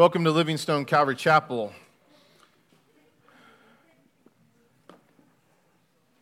[0.00, 1.74] Welcome to Livingstone Calvary Chapel.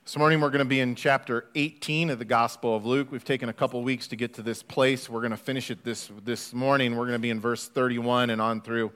[0.04, 3.12] This morning we're going to be in chapter 18 of the Gospel of Luke.
[3.12, 5.08] We've taken a couple weeks to get to this place.
[5.08, 6.96] We're going to finish it this, this morning.
[6.96, 8.90] We're going to be in verse 31 and on through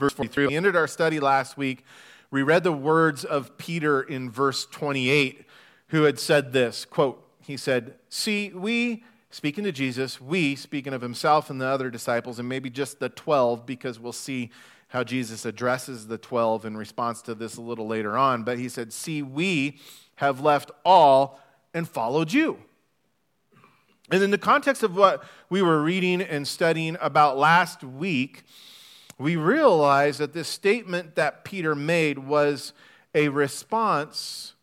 [0.00, 0.48] verse 43.
[0.48, 1.84] We ended our study last week.
[2.32, 5.46] We read the words of Peter in verse 28,
[5.90, 9.04] who had said this quote, he said, See, we
[9.34, 13.08] speaking to Jesus, we, speaking of himself and the other disciples, and maybe just the
[13.08, 14.50] 12, because we'll see
[14.88, 18.44] how Jesus addresses the 12 in response to this a little later on.
[18.44, 19.80] But he said, See, we
[20.16, 21.40] have left all
[21.74, 22.58] and followed you.
[24.08, 28.44] And in the context of what we were reading and studying about last week,
[29.18, 32.72] we realize that this statement that Peter made was
[33.16, 34.54] a response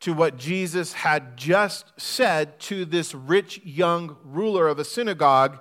[0.00, 5.58] to what Jesus had just said to this rich young ruler of a synagogue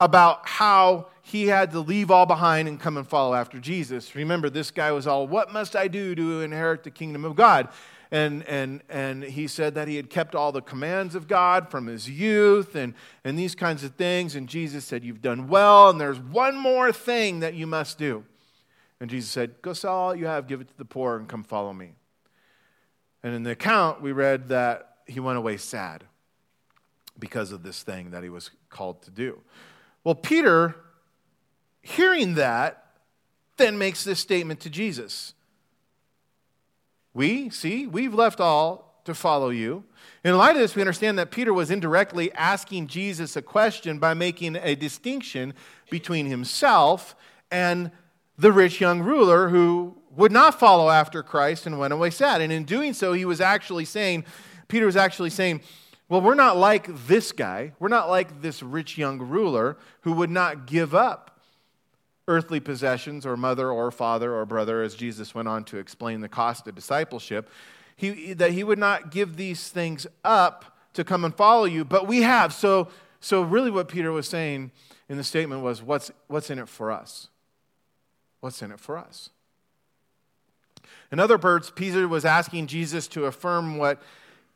[0.00, 4.14] about how he had to leave all behind and come and follow after Jesus.
[4.14, 7.68] Remember, this guy was all, What must I do to inherit the kingdom of God?
[8.12, 11.88] And, and, and he said that he had kept all the commands of God from
[11.88, 14.36] his youth and, and these kinds of things.
[14.36, 18.24] And Jesus said, You've done well, and there's one more thing that you must do.
[19.00, 21.42] And Jesus said, Go sell all you have, give it to the poor, and come
[21.42, 21.94] follow me.
[23.26, 26.04] And in the account, we read that he went away sad
[27.18, 29.40] because of this thing that he was called to do.
[30.04, 30.76] Well, Peter,
[31.82, 32.86] hearing that,
[33.56, 35.34] then makes this statement to Jesus
[37.14, 39.82] We, see, we've left all to follow you.
[40.22, 44.14] In light of this, we understand that Peter was indirectly asking Jesus a question by
[44.14, 45.52] making a distinction
[45.90, 47.16] between himself
[47.50, 47.90] and
[48.38, 52.40] the rich young ruler who would not follow after Christ and went away sad.
[52.40, 54.24] And in doing so, he was actually saying,
[54.68, 55.60] Peter was actually saying,
[56.08, 57.72] well, we're not like this guy.
[57.78, 61.40] We're not like this rich young ruler who would not give up
[62.28, 66.28] earthly possessions or mother or father or brother, as Jesus went on to explain the
[66.28, 67.48] cost of discipleship.
[67.96, 72.06] He, that he would not give these things up to come and follow you, but
[72.06, 72.52] we have.
[72.52, 72.88] So,
[73.20, 74.70] so really, what Peter was saying
[75.08, 77.28] in the statement was, what's, what's in it for us?
[78.40, 79.30] What's in it for us?
[81.12, 84.02] In other words, Peter was asking Jesus to affirm what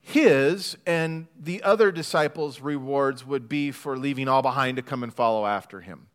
[0.00, 5.12] his and the other disciples' rewards would be for leaving all behind to come and
[5.12, 6.06] follow after him.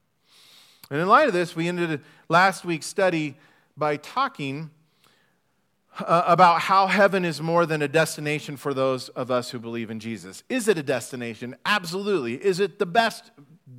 [0.90, 3.35] And in light of this, we ended last week's study
[3.78, 4.72] by talking
[6.00, 9.89] uh, about how heaven is more than a destination for those of us who believe
[9.89, 10.44] in Jesus.
[10.50, 11.56] Is it a destination?
[11.66, 12.35] Absolutely.
[12.44, 13.31] Is it the best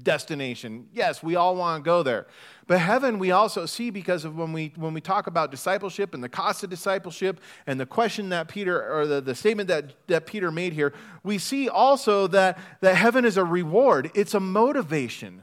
[0.02, 0.88] destination?
[0.92, 2.26] Yes, we all want to go there.
[2.66, 6.24] But heaven, we also see because of when we, when we talk about discipleship and
[6.24, 10.26] the cost of discipleship and the question that Peter, or the, the statement that, that
[10.26, 15.42] Peter made here, we see also that, that heaven is a reward, it's a motivation.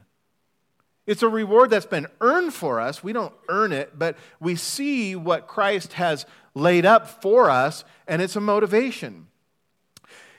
[1.06, 3.04] It's a reward that's been earned for us.
[3.04, 8.22] We don't earn it, but we see what Christ has laid up for us, and
[8.22, 9.26] it's a motivation.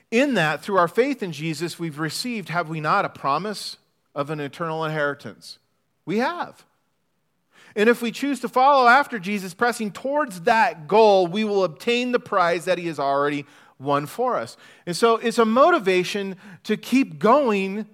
[0.09, 3.77] In that, through our faith in Jesus, we've received, have we not, a promise
[4.15, 5.59] of an eternal inheritance?
[6.05, 6.65] We have.
[7.75, 12.11] And if we choose to follow after Jesus, pressing towards that goal, we will obtain
[12.11, 13.45] the prize that he has already
[13.77, 14.55] won for us.
[14.85, 17.85] And so it's a motivation to keep going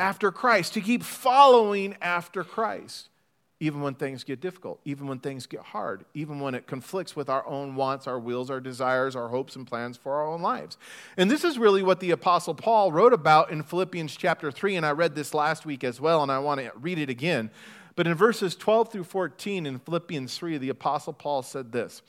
[0.00, 3.08] after Christ, to keep following after Christ,
[3.60, 7.28] even when things get difficult, even when things get hard, even when it conflicts with
[7.28, 10.78] our own wants, our wills, our desires, our hopes and plans for our own lives.
[11.18, 14.76] And this is really what the Apostle Paul wrote about in Philippians chapter 3.
[14.76, 17.50] And I read this last week as well, and I want to read it again.
[17.94, 22.00] But in verses 12 through 14 in Philippians 3, the Apostle Paul said this.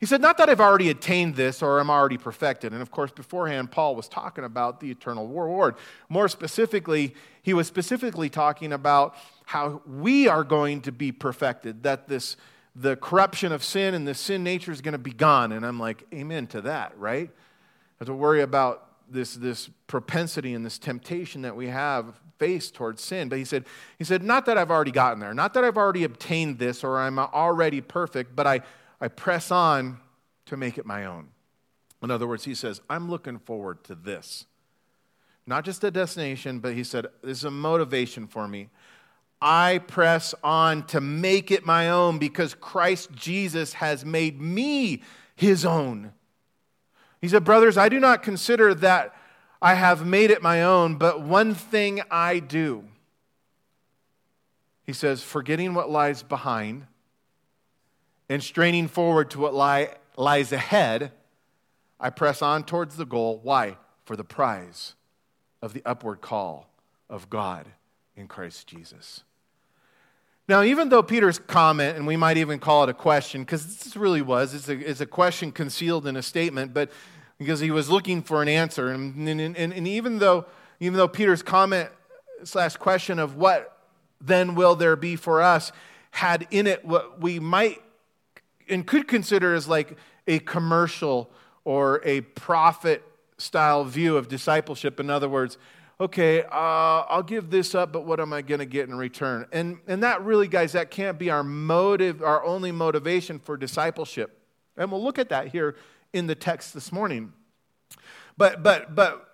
[0.00, 2.72] He said, Not that I've already attained this or am already perfected.
[2.72, 5.76] And of course, beforehand, Paul was talking about the eternal reward.
[6.08, 12.08] More specifically, he was specifically talking about how we are going to be perfected, that
[12.08, 12.36] this
[12.74, 15.52] the corruption of sin and the sin nature is going to be gone.
[15.52, 17.30] And I'm like, Amen to that, right?
[17.98, 23.02] Have to worry about this, this propensity and this temptation that we have faced towards
[23.02, 23.28] sin.
[23.28, 23.66] But he said,
[23.98, 26.98] he said, not that I've already gotten there, not that I've already obtained this or
[26.98, 28.60] I'm already perfect, but I,
[29.00, 29.98] I press on
[30.46, 31.28] to make it my own.
[32.02, 34.46] In other words, he says, I'm looking forward to this.
[35.46, 38.68] Not just a destination, but he said, this is a motivation for me.
[39.42, 45.02] I press on to make it my own because Christ Jesus has made me
[45.34, 46.12] his own.
[47.20, 49.14] He said, Brothers, I do not consider that
[49.62, 52.84] I have made it my own, but one thing I do.
[54.84, 56.86] He says, forgetting what lies behind
[58.30, 61.10] and straining forward to what lie, lies ahead,
[61.98, 63.40] I press on towards the goal.
[63.42, 63.76] Why?
[64.04, 64.94] For the prize
[65.60, 66.70] of the upward call
[67.10, 67.66] of God
[68.16, 69.24] in Christ Jesus.
[70.48, 73.96] Now, even though Peter's comment, and we might even call it a question, because this
[73.96, 76.90] really was, it's a, it's a question concealed in a statement, but
[77.36, 78.90] because he was looking for an answer.
[78.90, 80.46] And, and, and, and even, though,
[80.78, 81.90] even though Peter's comment
[82.44, 83.76] slash question of what
[84.20, 85.72] then will there be for us
[86.10, 87.80] had in it what we might
[88.70, 89.96] and could consider as like
[90.26, 91.30] a commercial
[91.64, 93.02] or a profit
[93.38, 95.00] style view of discipleship.
[95.00, 95.58] In other words,
[96.00, 99.46] okay, uh, I'll give this up, but what am I going to get in return?
[99.52, 104.38] And, and that really, guys, that can't be our motive, our only motivation for discipleship.
[104.76, 105.76] And we'll look at that here
[106.12, 107.32] in the text this morning.
[108.36, 109.26] But, but, but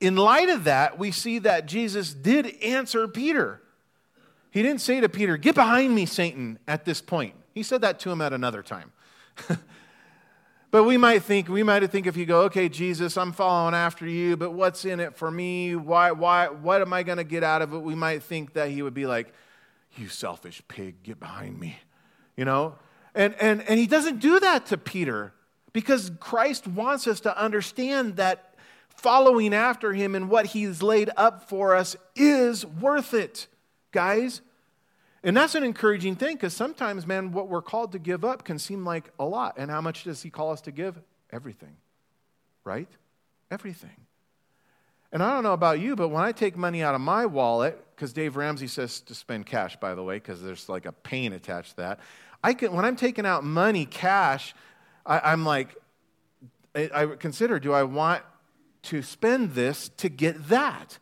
[0.00, 3.62] in light of that, we see that Jesus did answer Peter.
[4.50, 7.34] He didn't say to Peter, Get behind me, Satan, at this point.
[7.54, 8.92] He said that to him at another time.
[10.72, 14.06] But we might think, we might think if you go, okay, Jesus, I'm following after
[14.06, 15.76] you, but what's in it for me?
[15.76, 17.78] Why, why, what am I going to get out of it?
[17.78, 19.34] We might think that he would be like,
[19.96, 21.76] you selfish pig, get behind me.
[22.36, 22.76] You know?
[23.14, 25.34] And, and, and he doesn't do that to Peter
[25.74, 28.54] because Christ wants us to understand that
[28.88, 33.46] following after him and what he's laid up for us is worth it,
[33.90, 34.40] guys.
[35.24, 38.58] And that's an encouraging thing because sometimes, man, what we're called to give up can
[38.58, 39.54] seem like a lot.
[39.56, 40.98] And how much does He call us to give?
[41.30, 41.76] Everything,
[42.64, 42.88] right?
[43.50, 44.06] Everything.
[45.12, 47.78] And I don't know about you, but when I take money out of my wallet,
[47.94, 51.34] because Dave Ramsey says to spend cash, by the way, because there's like a pain
[51.34, 52.00] attached to that.
[52.42, 54.54] I can, when I'm taking out money, cash,
[55.04, 55.76] I, am like,
[56.74, 58.22] I, I consider, do I want
[58.84, 60.98] to spend this to get that?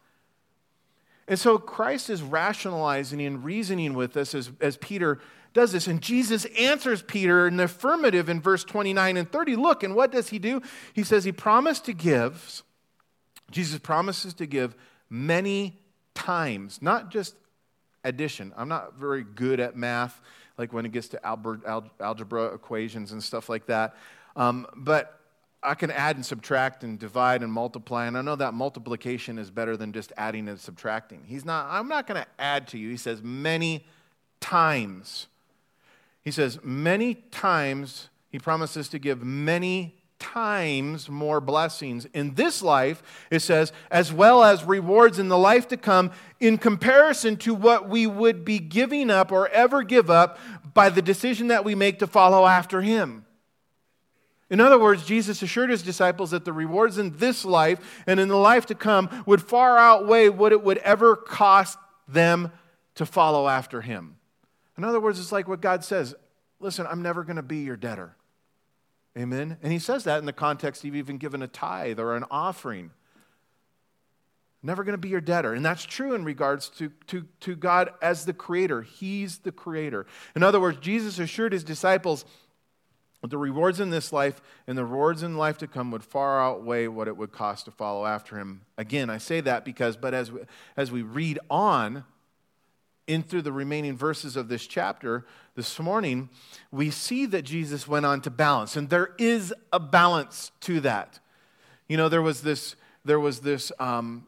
[1.30, 5.20] And so Christ is rationalizing and reasoning with us as, as Peter
[5.54, 5.86] does this.
[5.86, 9.54] And Jesus answers Peter in the affirmative in verse 29 and 30.
[9.54, 10.60] Look, and what does he do?
[10.92, 12.64] He says he promised to give,
[13.52, 14.74] Jesus promises to give
[15.08, 15.78] many
[16.16, 17.36] times, not just
[18.02, 18.52] addition.
[18.56, 20.20] I'm not very good at math,
[20.58, 23.94] like when it gets to algebra equations and stuff like that.
[24.34, 25.19] Um, but
[25.62, 29.50] I can add and subtract and divide and multiply, and I know that multiplication is
[29.50, 31.24] better than just adding and subtracting.
[31.26, 32.88] He's not, I'm not going to add to you.
[32.88, 33.84] He says, many
[34.40, 35.26] times.
[36.22, 43.02] He says, many times, he promises to give many times more blessings in this life,
[43.30, 47.88] it says, as well as rewards in the life to come, in comparison to what
[47.88, 50.38] we would be giving up or ever give up
[50.72, 53.24] by the decision that we make to follow after him.
[54.50, 58.28] In other words, Jesus assured his disciples that the rewards in this life and in
[58.28, 62.50] the life to come would far outweigh what it would ever cost them
[62.96, 64.16] to follow after him.
[64.76, 66.14] In other words, it's like what God says
[66.58, 68.16] listen, I'm never going to be your debtor.
[69.16, 69.56] Amen?
[69.62, 72.90] And he says that in the context of even given a tithe or an offering.
[74.62, 75.54] Never going to be your debtor.
[75.54, 78.82] And that's true in regards to, to, to God as the creator.
[78.82, 80.06] He's the creator.
[80.36, 82.26] In other words, Jesus assured his disciples
[83.28, 86.86] the rewards in this life and the rewards in life to come would far outweigh
[86.86, 88.62] what it would cost to follow after him.
[88.78, 90.40] Again, I say that because, but as we,
[90.76, 92.04] as we read on
[93.06, 96.30] in through the remaining verses of this chapter this morning,
[96.70, 101.18] we see that Jesus went on to balance, and there is a balance to that.
[101.88, 104.26] You know, there was this, there was this um,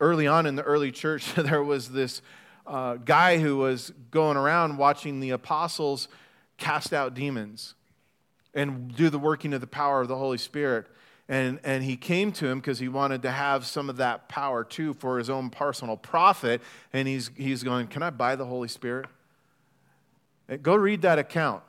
[0.00, 2.22] early on in the early church, there was this
[2.66, 6.08] uh, guy who was going around watching the apostles
[6.56, 7.74] cast out demons
[8.54, 10.86] and do the working of the power of the Holy Spirit.
[11.28, 14.62] And, and he came to him because he wanted to have some of that power
[14.62, 16.60] too for his own personal profit.
[16.92, 19.06] And he's, he's going, Can I buy the Holy Spirit?
[20.62, 21.62] Go read that account.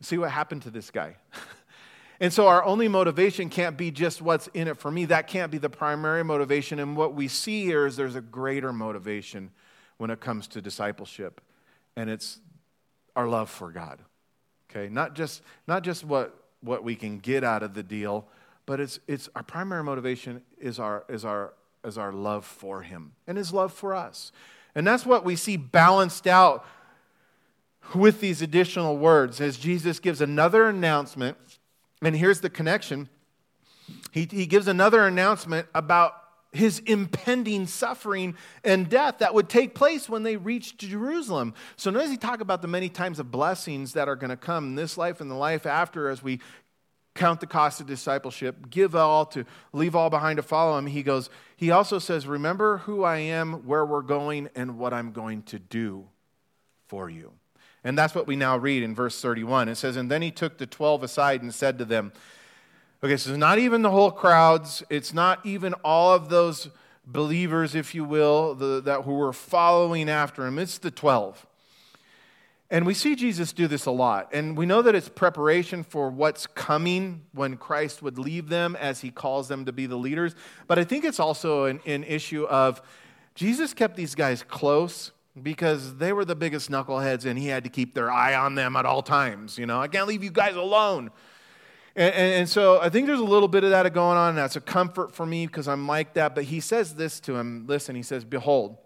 [0.00, 1.16] See what happened to this guy.
[2.20, 5.04] and so our only motivation can't be just what's in it for me.
[5.04, 6.78] That can't be the primary motivation.
[6.78, 9.50] And what we see here is there's a greater motivation
[9.98, 11.40] when it comes to discipleship,
[11.96, 12.38] and it's
[13.14, 14.00] our love for God.
[14.76, 18.26] Okay, not just, not just what, what we can get out of the deal,
[18.66, 21.54] but it's, it's our primary motivation is our, is, our,
[21.84, 24.32] is our love for him and his love for us.
[24.74, 26.66] And that's what we see balanced out
[27.94, 31.38] with these additional words as Jesus gives another announcement.
[32.02, 33.08] And here's the connection.
[34.10, 36.12] He, he gives another announcement about
[36.56, 41.54] his impending suffering and death that would take place when they reached Jerusalem.
[41.76, 44.64] So notice he talk about the many times of blessings that are going to come
[44.66, 46.40] in this life and the life after as we
[47.16, 50.86] count the cost of discipleship, give all to leave all behind to follow him.
[50.86, 55.12] He goes, he also says, Remember who I am, where we're going, and what I'm
[55.12, 56.06] going to do
[56.86, 57.32] for you.
[57.82, 59.68] And that's what we now read in verse 31.
[59.68, 62.12] It says, And then he took the twelve aside and said to them,
[63.06, 66.70] Okay, so it's not even the whole crowds, it's not even all of those
[67.06, 70.58] believers, if you will, the, that who were following after him.
[70.58, 71.46] It's the 12.
[72.68, 74.30] And we see Jesus do this a lot.
[74.32, 79.02] And we know that it's preparation for what's coming when Christ would leave them as
[79.02, 80.34] he calls them to be the leaders.
[80.66, 82.82] But I think it's also an, an issue of
[83.36, 87.70] Jesus kept these guys close because they were the biggest knuckleheads and he had to
[87.70, 89.58] keep their eye on them at all times.
[89.58, 91.12] You know, I can't leave you guys alone.
[91.96, 94.30] And, and, and, so I think there's a little bit of that going on.
[94.30, 96.34] And that's a comfort for me because I'm like that.
[96.34, 98.76] But he says this to him listen, he says, Behold,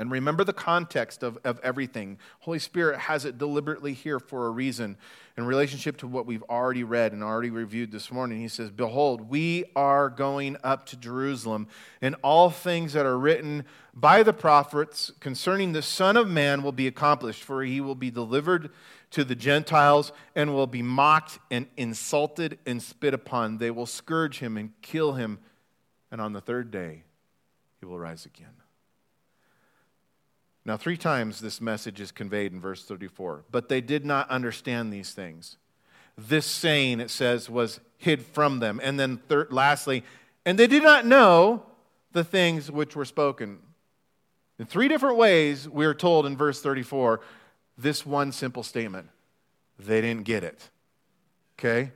[0.00, 2.18] and remember the context of, of everything.
[2.40, 4.96] Holy Spirit has it deliberately here for a reason
[5.36, 8.40] in relationship to what we've already read and already reviewed this morning.
[8.40, 11.68] He says, Behold, we are going up to Jerusalem,
[12.00, 16.72] and all things that are written by the prophets concerning the Son of Man will
[16.72, 18.70] be accomplished, for he will be delivered
[19.10, 23.58] to the Gentiles and will be mocked and insulted and spit upon.
[23.58, 25.38] They will scourge him and kill him,
[26.10, 27.02] and on the third day
[27.80, 28.54] he will rise again.
[30.64, 33.44] Now, three times this message is conveyed in verse 34.
[33.50, 35.56] But they did not understand these things.
[36.18, 38.80] This saying, it says, was hid from them.
[38.82, 40.04] And then, third, lastly,
[40.44, 41.64] and they did not know
[42.12, 43.58] the things which were spoken.
[44.58, 47.20] In three different ways, we are told in verse 34
[47.82, 49.08] this one simple statement
[49.78, 50.68] they didn't get it.
[51.58, 51.92] Okay?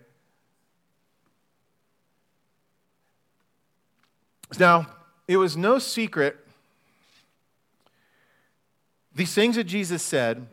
[4.59, 4.87] Now,
[5.29, 6.45] it was no secret
[9.15, 10.47] these things that Jesus said,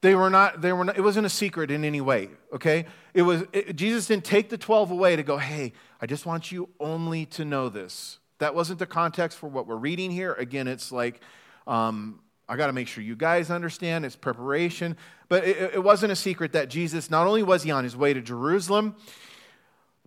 [0.00, 2.86] they were not, they were not, it wasn't a secret in any way, okay?
[3.14, 6.52] It was, it, Jesus didn't take the 12 away to go, hey, I just want
[6.52, 8.18] you only to know this.
[8.38, 10.34] That wasn't the context for what we're reading here.
[10.34, 11.20] Again, it's like,
[11.66, 14.96] um, I got to make sure you guys understand it's preparation.
[15.28, 18.14] But it, it wasn't a secret that Jesus, not only was he on his way
[18.14, 18.96] to Jerusalem,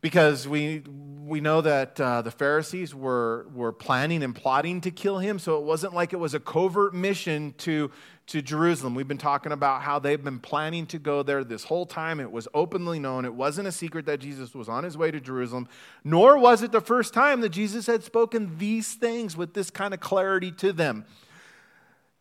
[0.01, 0.81] because we,
[1.25, 5.59] we know that uh, the Pharisees were, were planning and plotting to kill him, so
[5.59, 7.91] it wasn't like it was a covert mission to,
[8.25, 8.95] to Jerusalem.
[8.95, 12.19] We've been talking about how they've been planning to go there this whole time.
[12.19, 13.25] It was openly known.
[13.25, 15.67] It wasn't a secret that Jesus was on his way to Jerusalem,
[16.03, 19.93] nor was it the first time that Jesus had spoken these things with this kind
[19.93, 21.05] of clarity to them.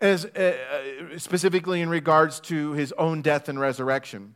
[0.01, 0.57] As, uh,
[1.15, 4.35] uh specifically in regards to his own death and resurrection.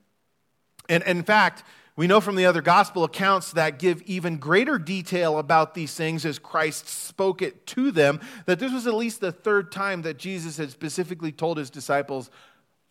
[0.89, 1.65] And, and in fact,
[1.97, 6.27] we know from the other gospel accounts that give even greater detail about these things
[6.27, 10.19] as Christ spoke it to them that this was at least the third time that
[10.19, 12.31] Jesus had specifically told his disciples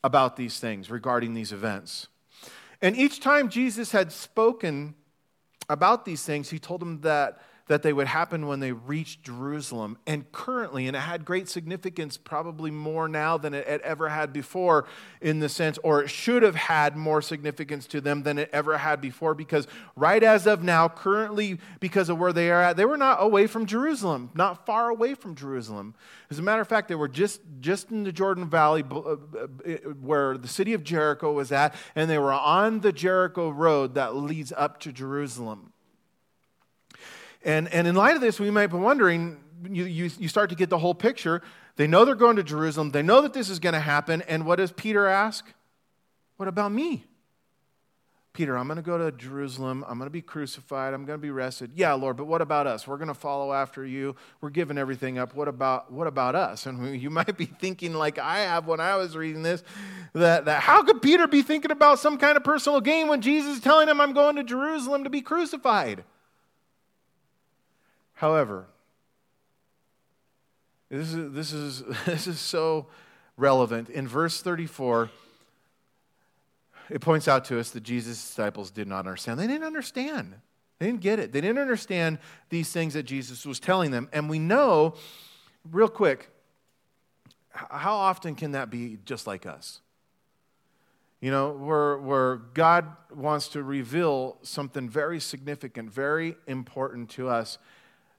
[0.05, 2.07] about these things regarding these events.
[2.81, 4.95] And each time Jesus had spoken
[5.69, 9.97] about these things, he told them that that they would happen when they reached Jerusalem.
[10.05, 14.33] And currently, and it had great significance, probably more now than it, had ever had
[14.33, 14.85] before,
[15.21, 18.77] in the sense, or it should have had more significance to them than it ever
[18.77, 22.85] had before, because right as of now, currently, because of where they are at, they
[22.85, 25.95] were not away from Jerusalem, not far away from Jerusalem.
[26.29, 29.15] As a matter of fact, they were just, just in the Jordan Valley uh, uh,
[30.01, 34.15] where the city of Jericho was at, and they were on the Jericho road that
[34.15, 35.72] leads up to Jerusalem.
[37.43, 40.55] And, and in light of this, we might be wondering you, you, you start to
[40.55, 41.41] get the whole picture.
[41.75, 44.21] They know they're going to Jerusalem, they know that this is going to happen.
[44.23, 45.51] And what does Peter ask?
[46.37, 47.05] What about me?
[48.33, 49.85] Peter, I'm going to go to Jerusalem.
[49.87, 50.95] I'm going to be crucified.
[50.95, 51.69] I'm going to be arrested.
[51.75, 52.87] Yeah, Lord, but what about us?
[52.87, 54.15] We're going to follow after you.
[54.41, 55.35] We're giving everything up.
[55.35, 56.65] What about what about us?
[56.65, 59.63] And you might be thinking like I have when I was reading this
[60.13, 63.57] that, that how could Peter be thinking about some kind of personal gain when Jesus
[63.57, 66.03] is telling him I'm going to Jerusalem to be crucified?
[68.23, 68.67] However,
[70.89, 72.87] this is, this is, this is so
[73.35, 73.89] relevant.
[73.89, 75.09] In verse 34,
[76.89, 79.41] it points out to us that Jesus' disciples did not understand.
[79.41, 80.35] They didn't understand.
[80.79, 81.33] They didn't get it.
[81.33, 84.07] They didn't understand these things that Jesus was telling them.
[84.13, 84.93] And we know,
[85.69, 86.29] real quick,
[87.49, 89.81] how often can that be just like us?
[91.19, 97.57] You know, where, where God wants to reveal something very significant, very important to us,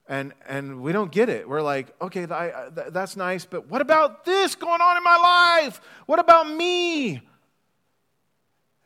[0.07, 1.47] and and we don't get it.
[1.47, 5.81] We're like okay that's nice but what about this going on in my life?
[6.05, 7.21] What about me?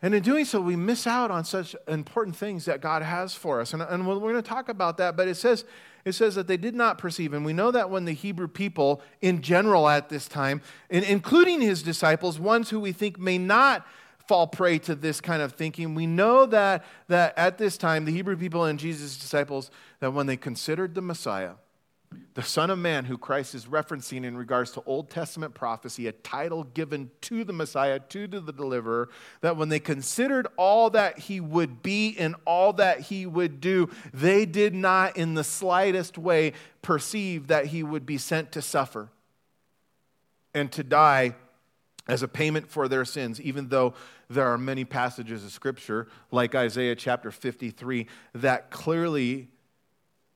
[0.02, 3.60] And in doing so we miss out on such important things that god has for
[3.60, 3.74] us.
[3.74, 5.66] And, and we're going to talk about that but it says
[6.06, 7.34] it says that they did not perceive.
[7.34, 11.84] And we know that when the hebrew people in general at this time including his
[11.84, 13.86] disciples ones who we think may not
[14.30, 15.96] fall prey to this kind of thinking.
[15.96, 19.72] We know that, that at this time, the Hebrew people and Jesus' disciples,
[20.02, 21.54] that when they considered the Messiah,
[22.36, 26.12] the Son of Man, who Christ is referencing in regards to Old Testament prophecy, a
[26.12, 29.10] title given to the Messiah, to the deliverer,
[29.42, 33.90] that when they considered all that he would be and all that he would do,
[34.14, 39.10] they did not in the slightest way perceive that he would be sent to suffer
[40.54, 41.34] and to die
[42.08, 43.94] as a payment for their sins, even though
[44.30, 49.50] there are many passages of Scripture, like Isaiah chapter 53, that clearly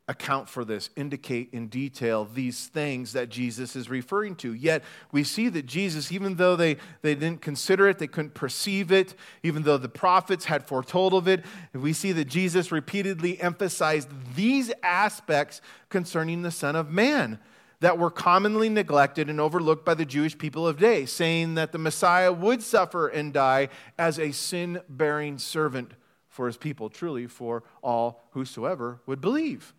[0.08, 4.54] account for this, indicate in detail these things that Jesus is referring to.
[4.54, 4.84] Yet
[5.14, 9.16] we see that Jesus, even though they, they didn't consider it, they couldn't perceive it,
[9.44, 14.74] even though the prophets had foretold of it, we see that Jesus repeatedly emphasized these
[14.84, 17.40] aspects concerning the Son of Man
[17.84, 21.78] that were commonly neglected and overlooked by the Jewish people of day, saying that the
[21.78, 23.68] Messiah would suffer and die
[24.00, 25.92] as a sin bearing servant
[26.30, 29.74] for his people, truly for all whosoever would believe.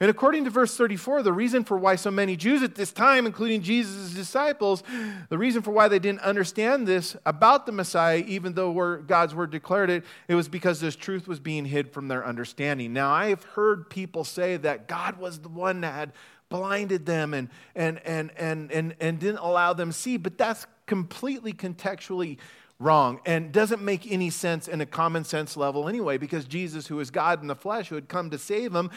[0.00, 3.24] And according to verse 34, the reason for why so many Jews at this time,
[3.26, 4.84] including Jesus' disciples,
[5.28, 9.50] the reason for why they didn't understand this about the Messiah, even though God's word
[9.50, 12.92] declared it, it was because this truth was being hid from their understanding.
[12.92, 16.12] Now, I have heard people say that God was the one that had
[16.48, 21.52] blinded them and, and, and, and, and, and didn't allow them see, but that's completely
[21.52, 22.38] contextually
[22.78, 27.00] wrong and doesn't make any sense in a common sense level anyway, because Jesus, who
[27.00, 28.90] is God in the flesh, who had come to save him,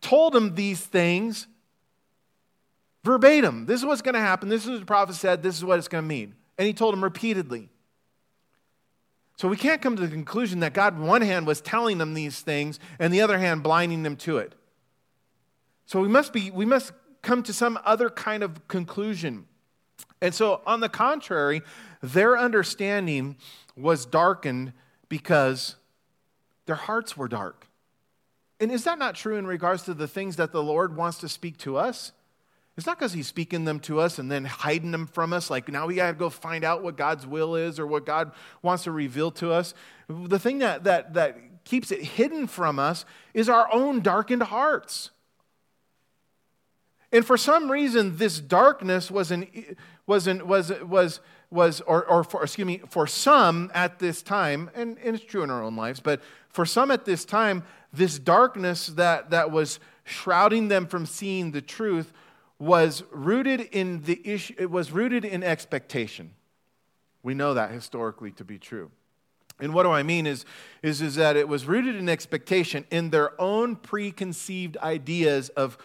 [0.00, 1.46] told him these things
[3.04, 3.66] verbatim.
[3.66, 4.48] This is what's going to happen.
[4.48, 5.42] This is what the prophet said.
[5.42, 6.34] This is what it's going to mean.
[6.56, 7.68] And he told him repeatedly.
[9.36, 12.14] So we can't come to the conclusion that God, on one hand, was telling them
[12.14, 14.54] these things, and the other hand, blinding them to it.
[15.88, 16.92] So we must be, we must
[17.22, 19.46] come to some other kind of conclusion.
[20.20, 21.62] And so, on the contrary,
[22.02, 23.36] their understanding
[23.74, 24.74] was darkened
[25.08, 25.76] because
[26.66, 27.68] their hearts were dark.
[28.60, 31.28] And is that not true in regards to the things that the Lord wants to
[31.28, 32.12] speak to us?
[32.76, 35.70] It's not because he's speaking them to us and then hiding them from us, like
[35.70, 38.84] now we got to go find out what God's will is or what God wants
[38.84, 39.72] to reveal to us.
[40.06, 45.12] The thing that, that, that keeps it hidden from us is our own darkened hearts.
[47.12, 49.46] And for some reason, this darkness was, an,
[50.06, 54.70] was, an, was, was, was or, or for, excuse me, for some at this time,
[54.74, 58.18] and, and it's true in our own lives, but for some at this time, this
[58.18, 62.12] darkness that, that was shrouding them from seeing the truth
[62.58, 66.32] was rooted in the issue, it was rooted in expectation.
[67.22, 68.90] We know that historically to be true.
[69.60, 70.44] And what do I mean is,
[70.82, 75.78] is, is that it was rooted in expectation in their own preconceived ideas of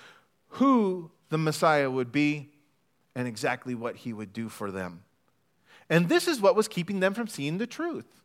[0.50, 2.52] who the Messiah would be
[3.16, 5.04] and exactly what he would do for them.
[5.90, 8.22] And this is what was keeping them from seeing the truth.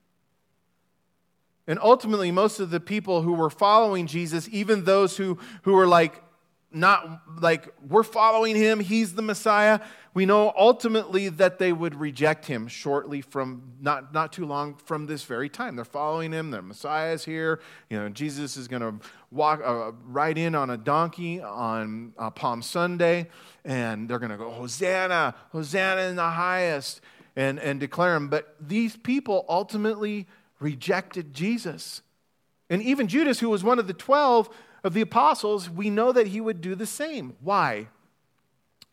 [1.66, 5.86] And ultimately, most of the people who were following Jesus, even those who, who were
[5.86, 6.22] like,
[6.70, 9.80] not like, we're following him, he's the Messiah,
[10.18, 15.06] we know ultimately that they would reject him shortly from, not, not too long from
[15.06, 15.76] this very time.
[15.76, 18.96] They're following him, the Messiah is here, you know, Jesus is going to
[19.30, 23.28] walk, uh, ride in on a donkey on uh, Palm Sunday,
[23.64, 27.00] and they're going to go, Hosanna, Hosanna in the highest,
[27.36, 28.26] and, and declare him.
[28.26, 30.26] But these people ultimately
[30.58, 32.02] rejected Jesus.
[32.68, 34.50] And even Judas, who was one of the 12
[34.82, 37.36] of the apostles, we know that he would do the same.
[37.40, 37.86] Why?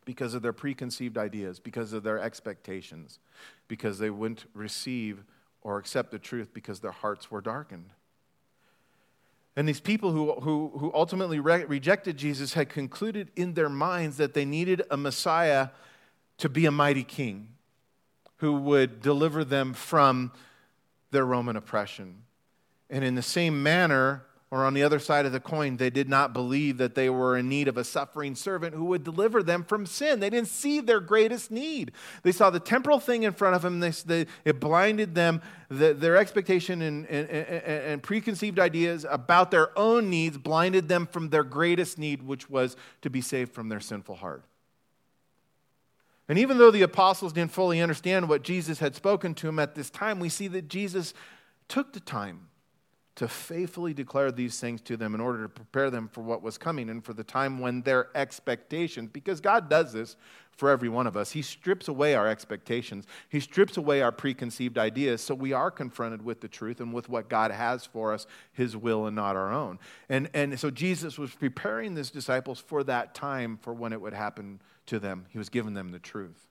[0.05, 3.19] Because of their preconceived ideas, because of their expectations,
[3.67, 5.23] because they wouldn't receive
[5.61, 7.89] or accept the truth because their hearts were darkened.
[9.55, 14.17] And these people who, who, who ultimately re- rejected Jesus had concluded in their minds
[14.17, 15.69] that they needed a Messiah
[16.37, 17.49] to be a mighty king
[18.37, 20.31] who would deliver them from
[21.11, 22.23] their Roman oppression.
[22.89, 26.07] And in the same manner, or on the other side of the coin, they did
[26.07, 29.63] not believe that they were in need of a suffering servant who would deliver them
[29.63, 30.19] from sin.
[30.19, 31.91] They didn't see their greatest need.
[32.21, 35.41] They saw the temporal thing in front of them, they, they, it blinded them.
[35.69, 41.07] The, their expectation and, and, and, and preconceived ideas about their own needs blinded them
[41.07, 44.43] from their greatest need, which was to be saved from their sinful heart.
[46.29, 49.73] And even though the apostles didn't fully understand what Jesus had spoken to them at
[49.73, 51.13] this time, we see that Jesus
[51.67, 52.47] took the time
[53.15, 56.57] to faithfully declare these things to them in order to prepare them for what was
[56.57, 60.17] coming and for the time when their expectations, because God does this
[60.51, 64.77] for every one of us, He strips away our expectations, He strips away our preconceived
[64.77, 68.27] ideas, so we are confronted with the truth and with what God has for us,
[68.51, 69.79] His will and not our own.
[70.09, 74.13] And, and so Jesus was preparing His disciples for that time for when it would
[74.13, 75.25] happen to them.
[75.29, 76.47] He was giving them the truth.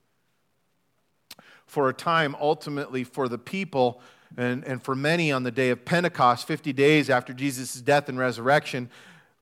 [1.66, 4.00] For a time, ultimately, for the people,
[4.37, 8.18] and, and for many on the day of Pentecost, 50 days after Jesus' death and
[8.18, 8.90] resurrection,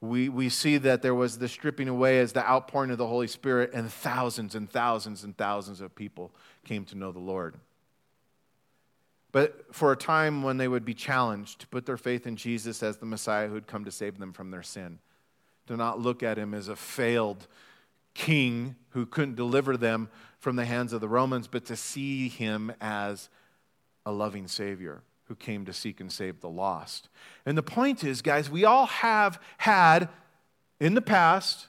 [0.01, 3.29] we, we see that there was the stripping away as the outpouring of the Holy
[3.29, 6.33] Spirit, and thousands and thousands and thousands of people
[6.65, 7.55] came to know the Lord.
[9.31, 12.83] But for a time when they would be challenged to put their faith in Jesus
[12.83, 14.99] as the Messiah who had come to save them from their sin,
[15.69, 17.47] to not look at him as a failed
[18.13, 22.73] king who couldn't deliver them from the hands of the Romans, but to see him
[22.81, 23.31] as
[24.05, 27.09] a loving Savior who came to seek and save the lost.
[27.47, 30.09] And the point is, guys, we all have had
[30.81, 31.69] in the past,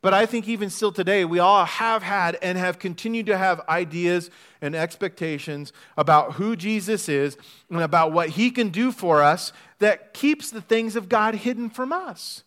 [0.00, 3.60] but I think even still today, we all have had and have continued to have
[3.68, 7.36] ideas and expectations about who Jesus is
[7.70, 11.68] and about what he can do for us that keeps the things of God hidden
[11.70, 12.44] from us.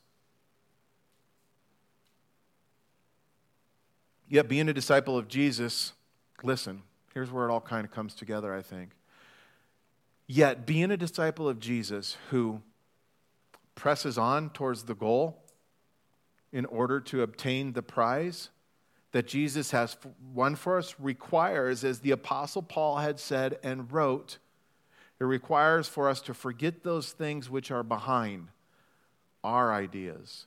[4.30, 5.94] Yet, being a disciple of Jesus,
[6.44, 8.97] listen, here's where it all kind of comes together, I think.
[10.28, 12.62] Yet, being a disciple of Jesus who
[13.76, 15.42] presses on towards the goal
[16.52, 18.50] in order to obtain the prize
[19.12, 19.98] that Jesus has
[20.34, 24.38] won for us requires, as the Apostle Paul had said and wrote,
[25.20, 28.50] it requires for us to forget those things which are behind
[29.44, 30.46] our ideas,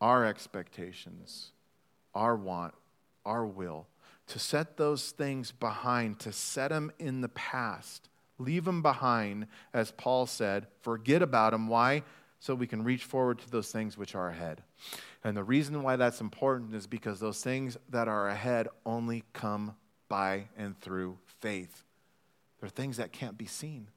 [0.00, 1.52] our expectations
[2.16, 2.74] our want,
[3.26, 3.86] our will,
[4.28, 8.08] to set those things behind, to set them in the past.
[8.38, 10.66] Leave them behind, as Paul said.
[10.82, 11.68] Forget about them.
[11.68, 12.02] Why?
[12.38, 14.62] So we can reach forward to those things which are ahead.
[15.24, 19.74] And the reason why that's important is because those things that are ahead only come
[20.08, 21.82] by and through faith.
[22.60, 23.88] They're things that can't be seen,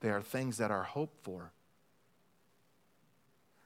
[0.00, 1.52] they are things that are hoped for.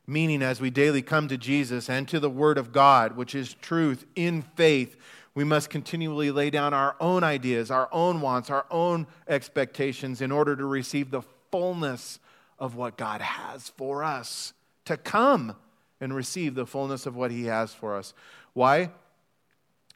[0.06, 3.54] Meaning, as we daily come to Jesus and to the Word of God, which is
[3.54, 4.96] truth in faith,
[5.34, 10.32] we must continually lay down our own ideas, our own wants, our own expectations in
[10.32, 12.18] order to receive the fullness
[12.58, 14.52] of what God has for us,
[14.84, 15.56] to come
[16.00, 18.12] and receive the fullness of what He has for us.
[18.54, 18.90] Why?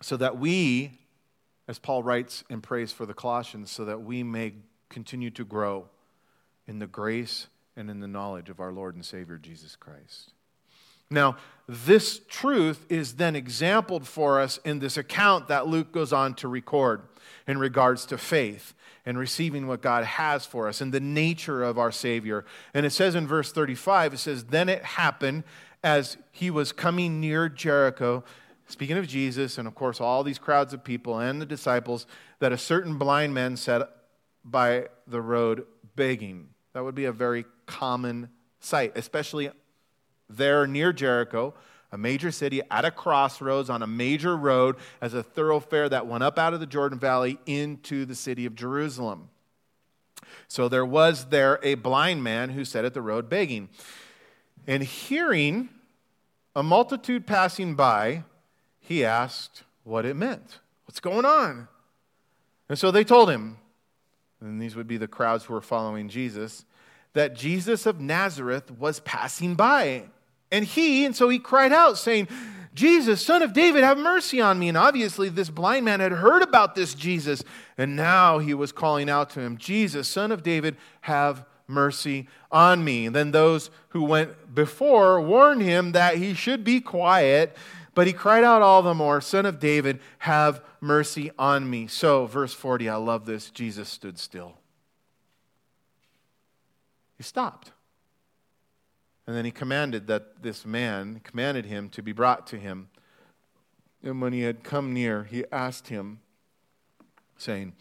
[0.01, 0.99] So that we,
[1.67, 4.55] as Paul writes and prays for the Colossians, so that we may
[4.89, 5.87] continue to grow
[6.67, 10.33] in the grace and in the knowledge of our Lord and Savior Jesus Christ.
[11.11, 11.37] Now,
[11.67, 16.49] this truth is then exampled for us in this account that Luke goes on to
[16.49, 17.03] record
[17.47, 18.75] in regards to faith
[19.07, 22.45] and receiving what God has for us and the nature of our Savior.
[22.75, 25.45] And it says in verse 35, it says, Then it happened
[25.83, 28.25] as he was coming near Jericho,
[28.67, 32.07] speaking of Jesus, and of course, all these crowds of people and the disciples,
[32.41, 33.89] that a certain blind man sat
[34.45, 36.49] by the road begging.
[36.73, 39.51] That would be a very common sight, especially
[40.29, 41.55] there near Jericho,
[41.93, 46.25] a major city at a crossroads on a major road as a thoroughfare that went
[46.25, 49.29] up out of the Jordan Valley into the city of Jerusalem.
[50.49, 53.69] So there was there a blind man who sat at the road begging.
[54.67, 55.69] And hearing
[56.57, 58.25] a multitude passing by,
[58.81, 60.61] he asked what it meant.
[60.87, 61.69] What's going on?
[62.69, 63.59] And so they told him,
[64.41, 66.65] and these would be the crowds who were following Jesus
[67.13, 70.05] that Jesus of Nazareth was passing by.
[70.55, 72.29] And he, and so he cried out, saying,
[72.75, 74.69] Jesus, son of David, have mercy on me.
[74.69, 77.43] And obviously, this blind man had heard about this Jesus,
[77.77, 82.85] and now he was calling out to him, Jesus, son of David, have mercy on
[82.85, 83.07] me.
[83.07, 87.57] And then those who went before warned him that he should be quiet,
[87.93, 91.89] but he cried out all the more, Son of David, have mercy on me.
[91.89, 94.55] So, verse 40, I love this Jesus stood still.
[97.17, 97.73] He stopped.
[99.27, 102.89] And then he commanded that this man, commanded him to be brought to him.
[104.03, 106.21] And when he had come near, he asked him,
[107.39, 107.75] saying,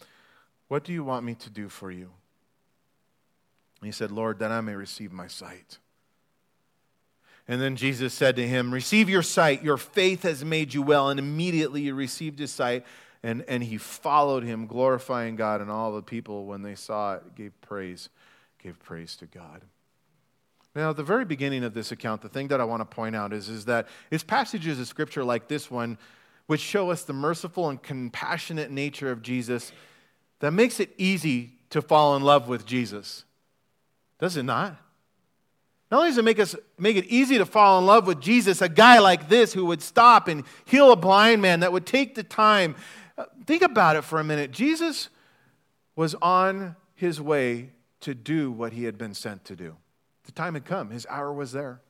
[0.68, 2.12] What do you want me to do for you?
[3.82, 5.80] And he said, Lord, that I may receive my sight.
[7.48, 9.64] And then Jesus said to him, Receive your sight.
[9.64, 11.10] Your faith has made you well.
[11.10, 12.86] And immediately he received his sight,
[13.22, 15.60] and, and he followed him, glorifying God.
[15.60, 18.10] And all the people, when they saw it, gave praise
[18.62, 19.62] gave praise to God.
[20.76, 23.16] Now, at the very beginning of this account, the thing that I want to point
[23.16, 26.00] out is, is that it's passages of scripture like this one,
[26.48, 29.72] which show us the merciful and compassionate nature of Jesus,
[30.40, 33.24] that makes it easy to fall in love with Jesus.
[34.20, 34.76] Does it not?
[35.92, 38.62] Not only does it make, us, make it easy to fall in love with Jesus,
[38.62, 42.16] a guy like this who would stop and heal a blind man, that would take
[42.16, 42.76] the time.
[43.46, 44.50] Think about it for a minute.
[44.50, 45.10] Jesus
[45.96, 49.76] was on his way to do what he had been sent to do.
[50.24, 51.82] The time had come, his hour was there.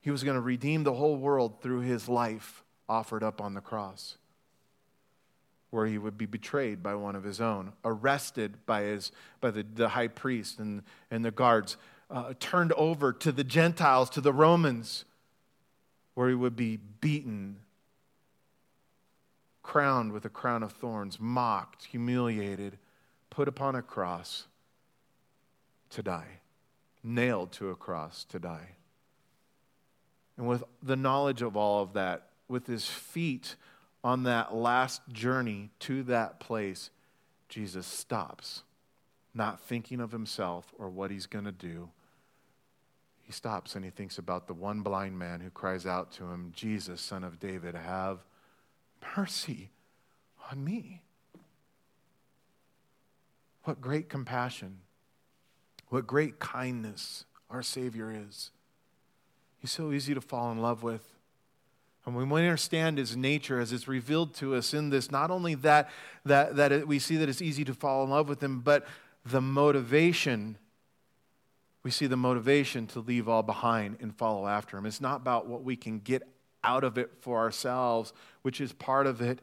[0.00, 3.60] He was going to redeem the whole world through his life offered up on the
[3.60, 4.16] cross,
[5.70, 9.64] where he would be betrayed by one of his own, arrested by, his, by the,
[9.74, 11.76] the high priest and, and the guards,
[12.10, 15.04] uh, turned over to the Gentiles, to the Romans,
[16.14, 17.56] where he would be beaten,
[19.62, 22.78] crowned with a crown of thorns, mocked, humiliated,
[23.30, 24.48] put upon a cross
[25.90, 26.39] to die,
[27.02, 28.76] nailed to a cross to die.
[30.36, 33.56] And with the knowledge of all of that, with his feet
[34.02, 36.90] on that last journey to that place,
[37.48, 38.62] Jesus stops,
[39.34, 41.90] not thinking of himself or what he's going to do.
[43.22, 46.52] He stops and he thinks about the one blind man who cries out to him,
[46.54, 48.24] Jesus, son of David, have
[49.16, 49.70] mercy
[50.50, 51.02] on me.
[53.64, 54.78] What great compassion,
[55.90, 58.50] what great kindness our Savior is.
[59.58, 61.06] He's so easy to fall in love with.
[62.06, 65.54] And when we understand his nature as it's revealed to us in this, not only
[65.56, 65.90] that,
[66.24, 68.86] that, that it, we see that it's easy to fall in love with him, but
[69.26, 70.56] the motivation,
[71.82, 74.86] we see the motivation to leave all behind and follow after him.
[74.86, 76.22] It's not about what we can get
[76.64, 79.40] out of it for ourselves, which is part of it,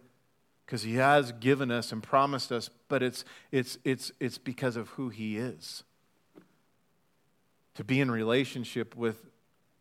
[0.66, 4.90] because he has given us and promised us, but it's, it's, it's, it's because of
[4.90, 5.84] who he is.
[7.78, 9.24] To be in relationship with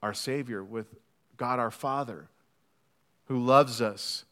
[0.02, 0.86] our Savior, with
[1.36, 2.28] God our Father
[3.26, 4.24] who loves us,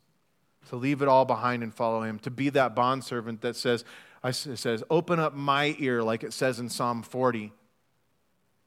[0.68, 3.85] to leave it all behind and follow him, to be that bondservant that says,
[4.22, 7.53] I, says, Open up my ear, like it says in Psalm 40,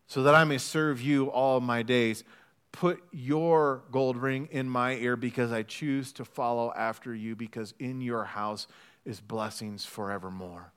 [0.07, 2.23] so that I may serve you all my days.
[2.71, 7.73] Put your gold ring in my ear because I choose to follow after you, because
[7.79, 8.67] in your house
[9.05, 10.71] is blessings forevermore.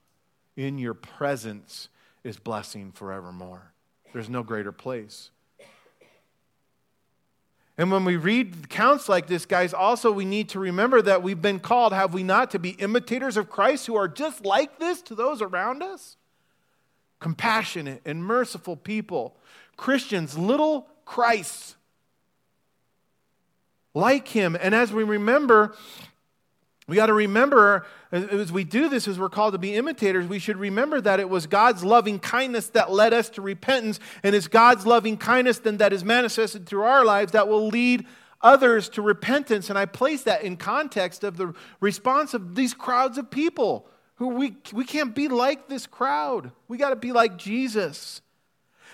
[0.55, 1.89] In your presence
[2.23, 3.73] is blessing forevermore.
[4.13, 5.29] There's no greater place.
[7.77, 11.41] And when we read accounts like this, guys, also we need to remember that we've
[11.41, 15.01] been called, have we not, to be imitators of Christ who are just like this
[15.03, 16.17] to those around us?
[17.19, 19.35] Compassionate and merciful people.
[19.77, 21.75] Christians, little Christs,
[23.93, 24.57] like him.
[24.59, 25.75] And as we remember,
[26.91, 30.39] we got to remember, as we do this, as we're called to be imitators, we
[30.39, 34.49] should remember that it was God's loving kindness that led us to repentance, and it's
[34.49, 38.05] God's loving kindness then that is manifested through our lives that will lead
[38.41, 39.69] others to repentance.
[39.69, 44.27] And I place that in context of the response of these crowds of people who
[44.27, 46.51] we, we can't be like this crowd.
[46.67, 48.21] We got to be like Jesus.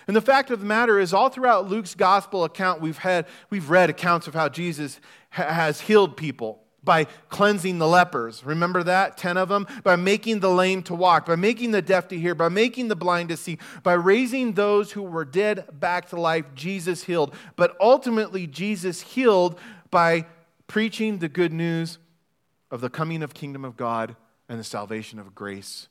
[0.06, 3.72] And the fact of the matter is, all throughout Luke's gospel account, we've, had, we've
[3.72, 5.00] read accounts of how Jesus
[5.32, 8.46] ha- has healed people by cleansing the lepers.
[8.46, 9.18] Remember that?
[9.18, 9.68] 10 of them?
[9.84, 12.96] By making the lame to walk, by making the deaf to hear, by making the
[12.96, 16.46] blind to see, by raising those who were dead back to life.
[16.56, 17.36] Jesus healed.
[17.58, 19.60] But ultimately, Jesus healed
[19.92, 20.26] by
[20.68, 22.00] preaching the good news
[22.72, 24.16] of the coming of kingdom of God
[24.48, 25.90] and the salvation of grace.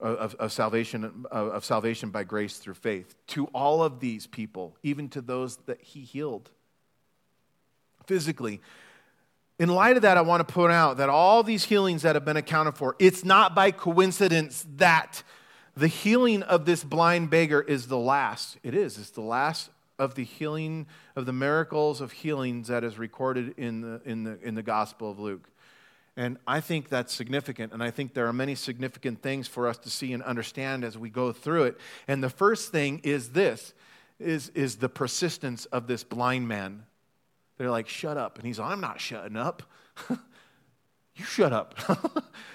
[0.00, 4.76] Of, of, salvation, of, of salvation by grace through faith to all of these people,
[4.82, 6.50] even to those that he healed
[8.06, 8.60] physically
[9.58, 12.24] in light of that, I want to point out that all these healings that have
[12.24, 15.22] been accounted for, it's not by coincidence that
[15.76, 18.58] the healing of this blind beggar is the last.
[18.62, 18.98] It is.
[18.98, 20.86] It's the last of the healing,
[21.16, 25.10] of the miracles of healings that is recorded in the, in the, in the Gospel
[25.10, 25.48] of Luke.
[26.16, 27.72] And I think that's significant.
[27.72, 30.98] And I think there are many significant things for us to see and understand as
[30.98, 31.78] we go through it.
[32.06, 33.72] And the first thing is this
[34.18, 36.84] is, is the persistence of this blind man
[37.58, 38.38] they're like, shut up.
[38.38, 39.62] And he's like, I'm not shutting up.
[40.08, 41.74] you shut up.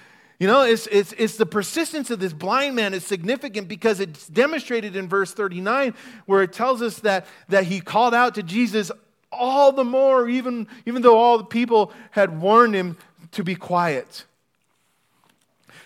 [0.39, 4.27] you know, it's, it's, it's the persistence of this blind man is significant because it's
[4.27, 5.93] demonstrated in verse 39
[6.25, 8.91] where it tells us that, that he called out to Jesus
[9.31, 12.97] all the more, even, even though all the people had warned him
[13.31, 14.25] to be quiet.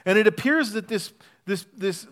[0.06, 1.12] And it appears that this,
[1.46, 2.08] this, this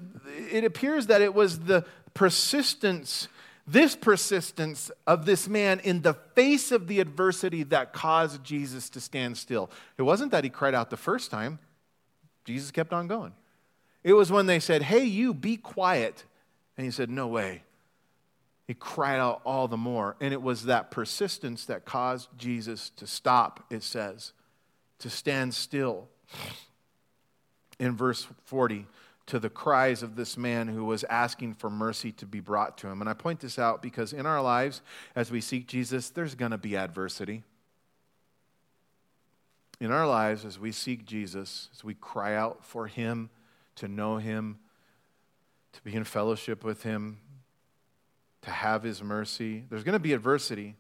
[0.52, 3.28] it appears that it was the persistence
[3.72, 9.00] this persistence of this man in the face of the adversity that caused Jesus to
[9.00, 9.70] stand still.
[9.98, 11.60] It wasn't that he cried out the first time,
[12.46, 13.34] Jesus kept on going.
[14.04, 16.24] It was when they said, Hey, you, be quiet.
[16.78, 17.64] And he said, No way.
[18.66, 20.16] He cried out all the more.
[20.22, 24.34] And it was that persistence that caused Jesus to stop, it says,
[25.00, 26.08] to stand still.
[27.80, 28.86] In verse 40,
[29.30, 32.88] to the cries of this man who was asking for mercy to be brought to
[32.88, 33.00] him.
[33.00, 34.82] And I point this out because in our lives,
[35.16, 37.44] as we seek Jesus, there's going to be adversity.
[39.80, 43.30] In our lives, as we seek Jesus, as we cry out for him,
[43.76, 44.58] to know him,
[45.74, 47.20] to be in fellowship with him,
[48.42, 50.76] to have his mercy, there's going to be adversity.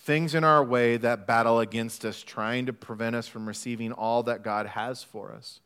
[0.00, 4.22] Things in our way that battle against us, trying to prevent us from receiving all
[4.24, 5.60] that God has for us.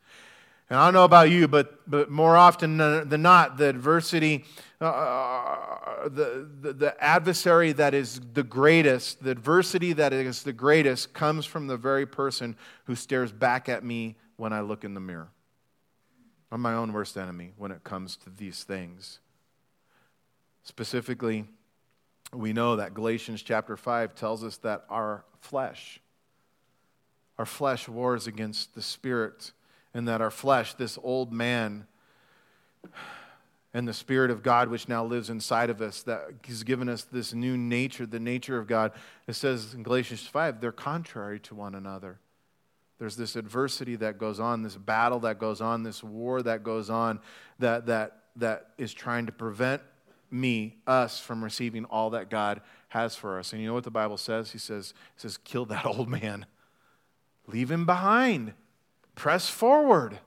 [0.71, 4.45] And I don't know about you, but, but more often than not, the adversity,
[4.81, 10.53] uh, uh, the, the, the adversary that is the greatest, the adversity that is the
[10.53, 14.95] greatest, comes from the very person who stares back at me when I look in
[14.95, 15.29] the mirror.
[16.53, 19.19] I'm my own worst enemy when it comes to these things.
[20.63, 21.47] Specifically,
[22.33, 26.01] we know that Galatians chapter 5 tells us that our flesh,
[27.39, 29.51] our flesh wars against the spirit,
[29.95, 31.87] and that our flesh, this old man,
[33.73, 37.05] and the Spirit of God, which now lives inside of us, that has given us
[37.05, 38.93] this new nature, the nature of God.
[39.29, 42.19] It says in Galatians 5, they're contrary to one another.
[42.99, 46.91] There's this adversity that goes on, this battle that goes on, this war that goes
[46.91, 47.21] on
[47.59, 49.83] that, that, that is trying to prevent
[50.31, 53.53] me, us, from receiving all that God has for us.
[53.53, 54.53] And you know what the Bible says?
[54.53, 56.47] He says, he says kill that old man,
[57.47, 58.53] leave him behind,
[59.21, 60.19] press forward.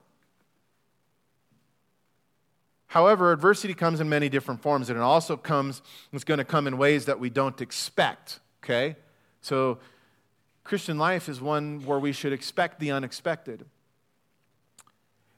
[2.86, 6.68] However, adversity comes in many different forms, and it also comes, it's going to come
[6.68, 8.96] in ways that we don't expect, okay?
[9.42, 9.80] So,
[10.64, 13.66] Christian life is one where we should expect the unexpected.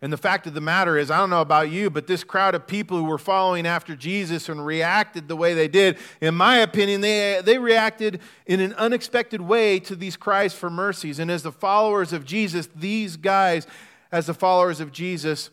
[0.06, 2.54] And the fact of the matter is, I don't know about you, but this crowd
[2.54, 6.58] of people who were following after Jesus and reacted the way they did, in my
[6.60, 11.18] opinion, they, they reacted in an unexpected way to these cries for mercies.
[11.18, 13.66] And as the followers of Jesus, these guys,
[14.12, 15.50] as the followers of Jesus,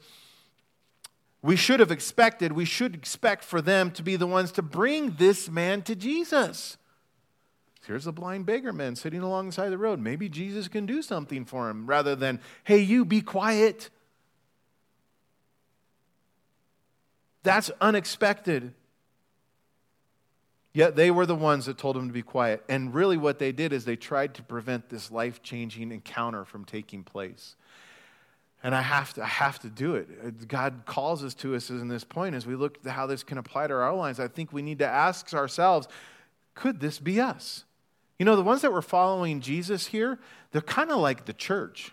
[1.41, 5.13] we should have expected, we should expect for them to be the ones to bring
[5.13, 6.77] this man to Jesus.
[7.87, 9.99] Here's a blind beggar man sitting alongside the road.
[9.99, 13.89] Maybe Jesus can do something for him rather than, hey, you be quiet.
[17.43, 18.73] That's unexpected.
[20.75, 22.65] Yet they were the ones that told him to be quiet.
[22.69, 26.65] And really, what they did is they tried to prevent this life changing encounter from
[26.65, 27.57] taking place.
[28.65, 30.09] And I have to, I have to do it.
[30.25, 33.23] Uh, God calls us to us in this point as we look at how this
[33.23, 34.21] can apply to our lives.
[34.21, 35.89] I think we need to ask ourselves,
[36.55, 37.65] could this be us?
[38.19, 40.19] You know, the ones that were following Jesus here,
[40.53, 41.93] they're kind of like the church.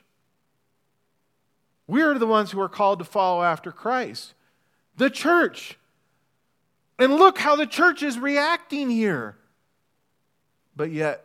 [1.87, 4.35] We're the ones who are called to follow after Christ.
[4.99, 5.77] The church.
[6.99, 9.37] And look how the church is reacting here.
[10.75, 11.23] But yet,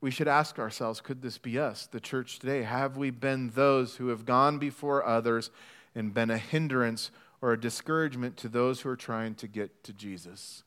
[0.00, 2.62] we should ask ourselves could this be us, the church today?
[2.62, 5.50] Have we been those who have gone before others
[5.96, 7.10] and been a hindrance
[7.42, 10.62] or a discouragement to those who are trying to get to Jesus?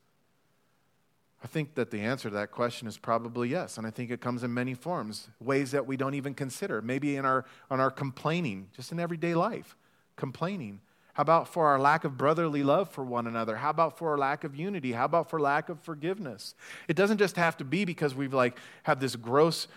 [1.42, 3.78] I think that the answer to that question is probably yes.
[3.78, 6.82] And I think it comes in many forms, ways that we don't even consider.
[6.82, 9.78] Maybe in our, on our complaining, just in everyday life,
[10.18, 10.82] complaining.
[11.18, 13.56] How about for our lack of brotherly love for one another?
[13.56, 14.92] How about for our lack of unity?
[14.92, 16.54] How about for lack of forgiveness?
[16.88, 19.68] It doesn't just have to be because we've like have this gross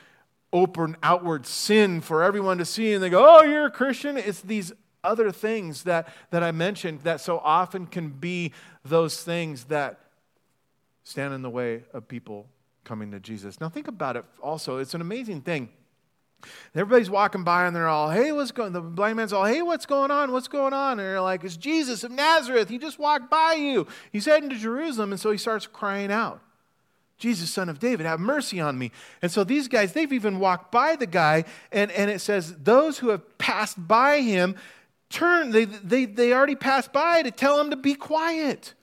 [0.52, 4.42] open outward sin for everyone to see and they go, "Oh, you're a Christian." It's
[4.42, 4.70] these
[5.02, 8.52] other things that that I mentioned that so often can be
[8.84, 9.98] those things that
[11.04, 12.50] stand in the way of people
[12.84, 13.62] coming to Jesus.
[13.62, 14.76] Now think about it also.
[14.76, 15.70] It's an amazing thing
[16.74, 19.86] Everybody's walking by and they're all, hey, what's going The blind man's all, hey, what's
[19.86, 20.32] going on?
[20.32, 20.92] What's going on?
[20.92, 22.68] And they're like, it's Jesus of Nazareth.
[22.68, 23.86] He just walked by you.
[24.12, 25.12] He's heading to Jerusalem.
[25.12, 26.40] And so he starts crying out,
[27.18, 28.92] Jesus, son of David, have mercy on me.
[29.20, 32.98] And so these guys, they've even walked by the guy, and, and it says, those
[32.98, 34.56] who have passed by him
[35.10, 38.74] turn, they, they, they already passed by to tell him to be quiet.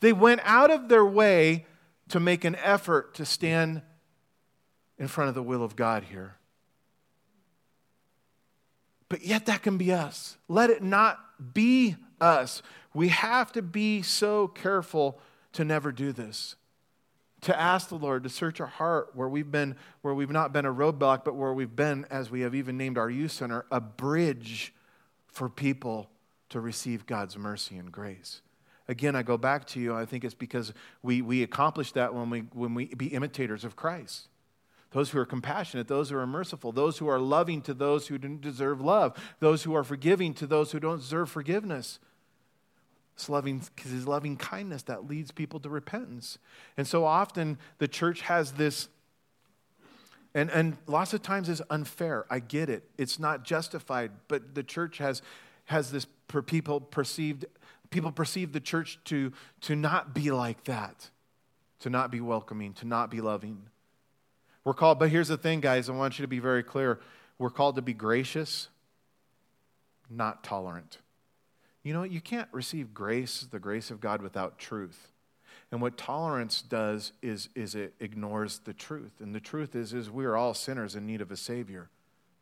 [0.00, 1.66] They went out of their way
[2.08, 3.82] to make an effort to stand
[4.98, 6.36] in front of the will of God here.
[9.14, 10.38] But yet, that can be us.
[10.48, 11.20] Let it not
[11.54, 12.62] be us.
[12.92, 15.20] We have to be so careful
[15.52, 16.56] to never do this.
[17.42, 20.64] To ask the Lord to search our heart where we've been, where we've not been
[20.66, 23.80] a roadblock, but where we've been, as we have even named our youth center, a
[23.80, 24.74] bridge
[25.28, 26.10] for people
[26.48, 28.40] to receive God's mercy and grace.
[28.88, 29.94] Again, I go back to you.
[29.94, 30.72] I think it's because
[31.04, 34.26] we, we accomplish that when we, when we be imitators of Christ
[34.94, 38.16] those who are compassionate, those who are merciful, those who are loving to those who
[38.16, 41.98] didn't deserve love, those who are forgiving to those who don't deserve forgiveness.
[43.16, 46.38] It's loving, because it's loving kindness that leads people to repentance.
[46.76, 48.88] And so often the church has this,
[50.32, 52.24] and, and lots of times is unfair.
[52.30, 52.84] I get it.
[52.96, 55.22] It's not justified, but the church has,
[55.64, 57.46] has this for people perceived,
[57.90, 61.10] people perceive the church to, to not be like that,
[61.80, 63.70] to not be welcoming, to not be loving.
[64.64, 67.00] We're called, but here's the thing, guys, I want you to be very clear.
[67.38, 68.68] We're called to be gracious,
[70.08, 70.98] not tolerant.
[71.82, 75.12] You know, you can't receive grace, the grace of God, without truth.
[75.70, 79.20] And what tolerance does is, is it ignores the truth.
[79.20, 81.90] And the truth is, is we are all sinners in need of a Savior.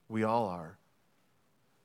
[0.09, 0.77] We all are.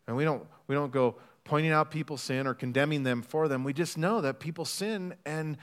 [0.08, 1.16] And we don't, we don't go
[1.46, 3.64] pointing out people's sin or condemning them for them.
[3.64, 5.58] We just know that people sin and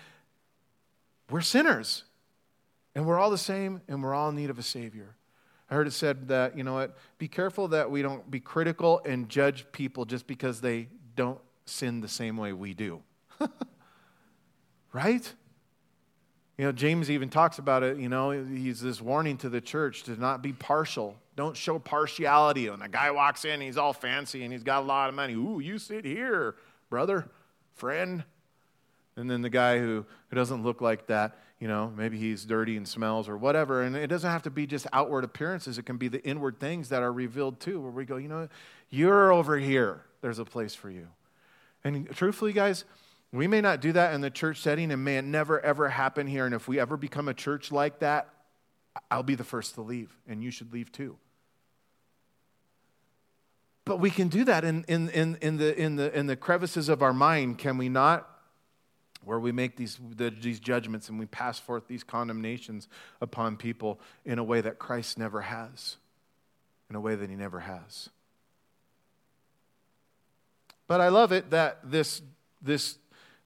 [1.30, 2.04] we're sinners.
[2.94, 5.16] And we're all the same, and we're all in need of a Savior.
[5.70, 9.00] I heard it said that, you know what, be careful that we don't be critical
[9.04, 13.02] and judge people just because they don't sin the same way we do.
[14.92, 15.32] right?
[16.58, 20.04] You know, James even talks about it, you know, he's this warning to the church
[20.04, 21.16] to not be partial.
[21.34, 22.70] Don't show partiality.
[22.70, 25.34] When a guy walks in, he's all fancy and he's got a lot of money.
[25.34, 26.54] Ooh, you sit here,
[26.90, 27.28] brother,
[27.74, 28.22] friend.
[29.16, 32.76] And then the guy who, who doesn't look like that, you know, maybe he's dirty
[32.76, 33.80] and smells or whatever.
[33.80, 36.90] And it doesn't have to be just outward appearances, it can be the inward things
[36.90, 38.50] that are revealed too, where we go, you know,
[38.90, 40.04] you're over here.
[40.20, 41.08] There's a place for you.
[41.82, 42.84] And truthfully, guys,
[43.32, 46.26] we may not do that in the church setting and may it never ever happen
[46.26, 46.44] here.
[46.44, 48.28] And if we ever become a church like that,
[49.10, 51.16] I'll be the first to leave, and you should leave too.
[53.86, 56.90] But we can do that in, in, in, in, the, in, the, in the crevices
[56.90, 58.28] of our mind, can we not?
[59.24, 62.88] Where we make these, the, these judgments and we pass forth these condemnations
[63.20, 65.96] upon people in a way that Christ never has,
[66.90, 68.10] in a way that he never has.
[70.86, 72.20] But I love it that this,
[72.60, 72.98] this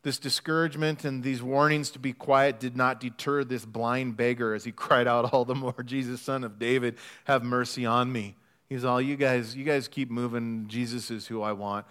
[0.02, 4.64] this discouragement and these warnings to be quiet did not deter this blind beggar as
[4.64, 8.36] he cried out all the more, Jesus, son of David, have mercy on me.
[8.68, 10.66] He's all, you guys, you guys keep moving.
[10.68, 11.86] Jesus is who I want.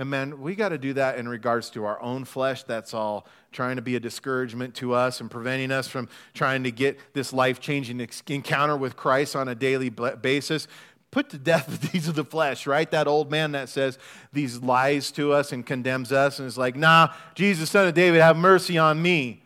[0.00, 2.62] And man, we got to do that in regards to our own flesh.
[2.62, 6.70] That's all trying to be a discouragement to us and preventing us from trying to
[6.70, 10.68] get this life changing encounter with Christ on a daily basis
[11.10, 12.90] put to death the deeds of the flesh, right?
[12.90, 13.98] That old man that says
[14.32, 18.22] these lies to us and condemns us and is like, nah, Jesus, son of David,
[18.22, 19.42] have mercy on me.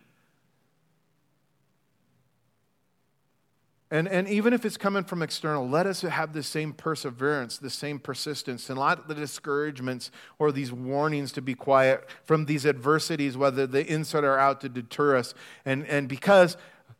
[3.94, 7.70] And, and even if it's coming from external, let us have the same perseverance, the
[7.70, 13.36] same persistence, and not the discouragements or these warnings to be quiet from these adversities,
[13.36, 15.32] whether the inside or out, to deter us.
[15.64, 16.56] And, and because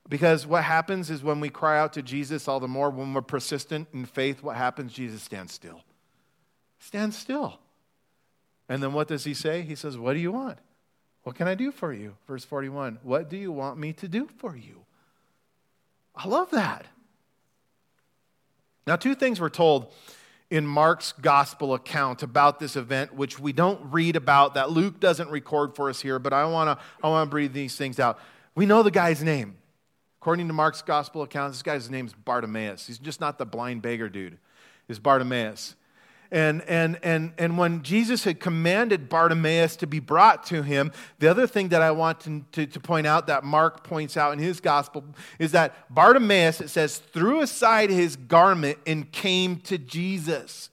[0.09, 3.23] because what happens is when we cry out to Jesus, all the more when we're
[3.23, 4.93] persistent in faith, what happens?
[4.93, 5.83] Jesus stands still.
[6.79, 7.59] Stand still.
[8.69, 9.63] And then what does he say?
[9.63, 10.61] He says, What do you want?
[11.25, 12.15] What can I do for you?
[12.29, 14.84] Verse 41 What do you want me to do for you?
[16.15, 16.87] I love that.
[18.87, 19.93] Now, two things were told
[20.51, 25.31] in Mark's gospel account about this event, which we don't read about, that Luke doesn't
[25.31, 28.19] record for us here, but I want to I wanna breathe these things out.
[28.55, 29.57] We know the guy's name.
[30.21, 32.87] According to Mark's gospel account, this guy's name is Bartimaeus.
[32.87, 34.39] He's just not the blind beggar dude,
[34.89, 35.75] is Bartimaeus.
[36.31, 41.31] And, and, and, and when Jesus had commanded Bartimaeus to be brought to him, the
[41.31, 44.39] other thing that I want to, to, to, point out that Mark points out in
[44.39, 45.05] his gospel
[45.39, 50.71] is that Bartimaeus, it says, threw aside his garment and came to Jesus.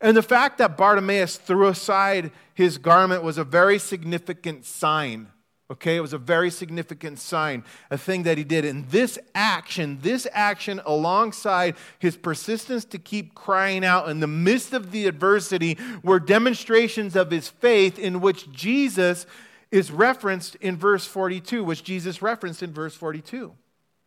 [0.00, 5.31] And the fact that Bartimaeus threw aside his garment was a very significant sign
[5.72, 8.66] Okay, it was a very significant sign, a thing that he did.
[8.66, 14.74] And this action, this action alongside his persistence to keep crying out in the midst
[14.74, 19.24] of the adversity, were demonstrations of his faith in which Jesus
[19.70, 23.54] is referenced in verse 42, which Jesus referenced in verse 42.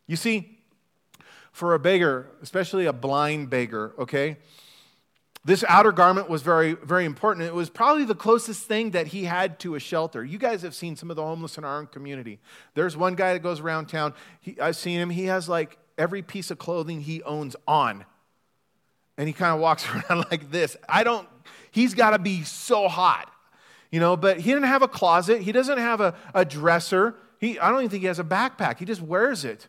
[0.05, 0.59] You see,
[1.51, 4.37] for a beggar, especially a blind beggar, okay,
[5.45, 7.45] this outer garment was very, very important.
[7.45, 10.25] It was probably the closest thing that he had to a shelter.
[10.25, 12.39] You guys have seen some of the homeless in our own community.
[12.73, 14.15] There's one guy that goes around town.
[14.41, 15.11] He, I've seen him.
[15.11, 18.05] He has like every piece of clothing he owns on.
[19.19, 20.75] And he kind of walks around like this.
[20.89, 21.27] I don't,
[21.69, 23.31] he's got to be so hot,
[23.91, 25.43] you know, but he didn't have a closet.
[25.43, 27.17] He doesn't have a, a dresser.
[27.39, 28.79] He, I don't even think he has a backpack.
[28.79, 29.67] He just wears it.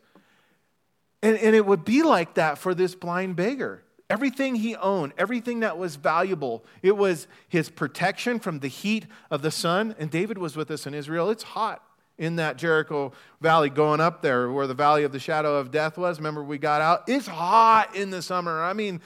[1.23, 5.61] And, and it would be like that for this blind beggar everything he owned, everything
[5.61, 6.65] that was valuable.
[6.83, 9.95] It was his protection from the heat of the sun.
[9.99, 11.31] And David was with us in Israel.
[11.31, 11.83] It's hot
[12.19, 15.99] in that Jericho valley going up there where the valley of the shadow of death
[15.99, 16.19] was.
[16.19, 17.05] Remember, we got out?
[17.09, 18.63] It's hot in the summer.
[18.63, 19.01] I mean,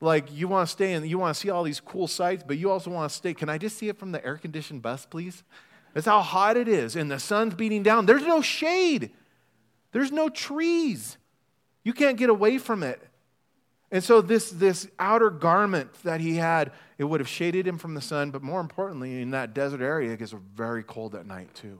[0.00, 2.58] like you want to stay and you want to see all these cool sights, but
[2.58, 3.34] you also want to stay.
[3.34, 5.44] Can I just see it from the air conditioned bus, please?
[5.92, 6.96] That's how hot it is.
[6.96, 8.06] And the sun's beating down.
[8.06, 9.10] There's no shade,
[9.92, 11.18] there's no trees.
[11.84, 13.00] You can't get away from it.
[13.94, 17.94] And so, this, this outer garment that he had, it would have shaded him from
[17.94, 21.54] the sun, but more importantly, in that desert area, it gets very cold at night
[21.54, 21.78] too.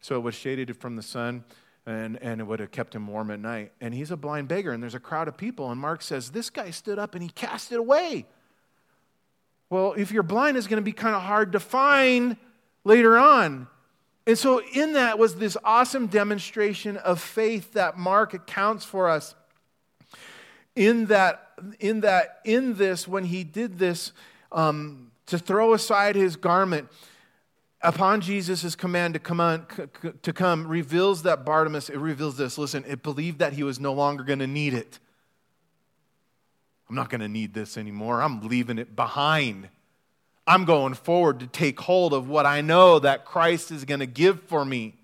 [0.00, 1.44] So, it was shaded from the sun
[1.86, 3.70] and, and it would have kept him warm at night.
[3.80, 5.70] And he's a blind beggar, and there's a crowd of people.
[5.70, 8.26] And Mark says, This guy stood up and he cast it away.
[9.70, 12.36] Well, if you're blind, it's going to be kind of hard to find
[12.82, 13.68] later on.
[14.26, 19.36] And so, in that was this awesome demonstration of faith that Mark accounts for us
[20.76, 21.50] in that,
[21.80, 24.12] in that, in this, when he did this,
[24.52, 26.88] um, to throw aside his garment
[27.82, 29.66] upon Jesus' command to come, on,
[30.22, 32.58] to come reveals that Bartimaeus, it reveals this.
[32.58, 34.98] Listen, it believed that he was no longer going to need it.
[36.88, 38.22] I'm not going to need this anymore.
[38.22, 39.68] I'm leaving it behind.
[40.46, 44.06] I'm going forward to take hold of what I know that Christ is going to
[44.06, 44.94] give for me.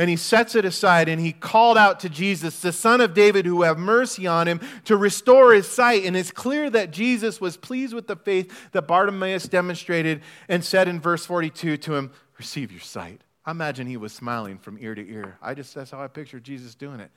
[0.00, 3.44] And he sets it aside and he called out to Jesus, the son of David,
[3.44, 6.06] who have mercy on him to restore his sight.
[6.06, 10.88] And it's clear that Jesus was pleased with the faith that Bartimaeus demonstrated and said
[10.88, 13.20] in verse 42 to him, Receive your sight.
[13.44, 15.36] I imagine he was smiling from ear to ear.
[15.42, 17.10] I just, that's how I picture Jesus doing it.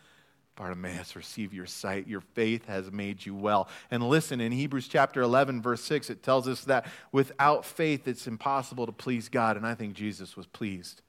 [0.58, 2.06] Bartimaeus, receive your sight.
[2.06, 3.70] Your faith has made you well.
[3.92, 8.28] And listen, in Hebrews chapter 11, verse 6, it tells us that without faith, it's
[8.28, 9.56] impossible to please God.
[9.56, 11.02] And I think Jesus was pleased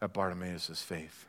[0.00, 1.26] at Bartimaeus' faith.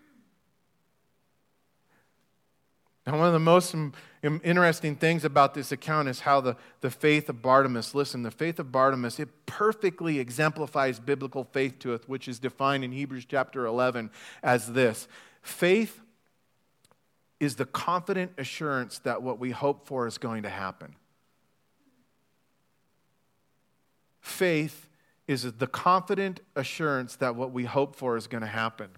[3.05, 3.75] And one of the most
[4.21, 8.59] interesting things about this account is how the, the faith of Bartimaeus, listen, the faith
[8.59, 13.65] of Bartimaeus, it perfectly exemplifies biblical faith to us, which is defined in Hebrews chapter
[13.65, 14.11] 11
[14.43, 15.07] as this
[15.41, 16.01] faith
[17.39, 20.95] is the confident assurance that what we hope for is going to happen.
[24.19, 24.88] Faith
[25.29, 28.89] is the confident assurance that what we hope for is going to happen.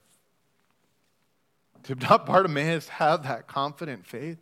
[1.83, 4.37] Did not Bartimaeus have that confident faith?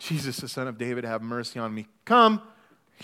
[0.00, 1.86] Jesus, the son of David, have mercy on me.
[2.04, 2.42] Come.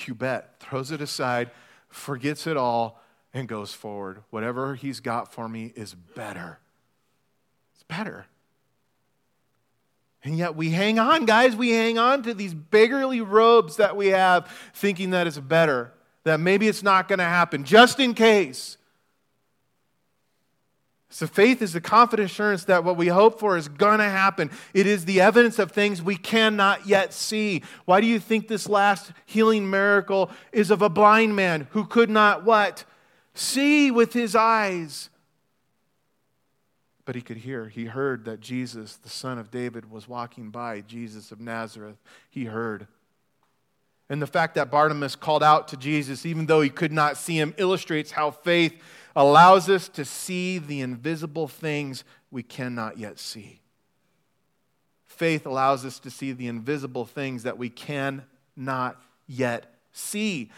[0.06, 0.58] You bet.
[0.58, 1.52] Throws it aside,
[1.88, 3.00] forgets it all,
[3.32, 4.24] and goes forward.
[4.30, 6.58] Whatever he's got for me is better.
[7.74, 8.26] It's better.
[10.24, 11.54] And yet we hang on, guys.
[11.54, 15.92] We hang on to these beggarly robes that we have, thinking that it's better,
[16.24, 18.76] that maybe it's not going to happen, just in case.
[21.08, 24.50] So faith is the confident assurance that what we hope for is going to happen.
[24.72, 27.62] It is the evidence of things we cannot yet see.
[27.84, 32.10] Why do you think this last healing miracle is of a blind man who could
[32.10, 32.84] not what?
[33.34, 35.10] See with his eyes
[37.10, 37.66] but he could hear.
[37.66, 41.96] He heard that Jesus, the son of David, was walking by, Jesus of Nazareth.
[42.30, 42.86] He heard.
[44.10, 47.38] And the fact that Bartimaeus called out to Jesus, even though he could not see
[47.38, 48.74] him, illustrates how faith
[49.14, 53.60] allows us to see the invisible things we cannot yet see.
[55.06, 60.50] Faith allows us to see the invisible things that we cannot yet see.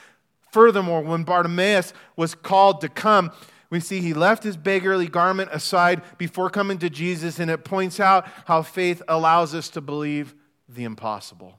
[0.51, 3.33] Furthermore, when Bartimaeus was called to come,
[3.69, 8.01] we see he left his beggarly garment aside before coming to Jesus, and it points
[8.01, 10.35] out how faith allows us to believe
[10.69, 11.59] the impossible.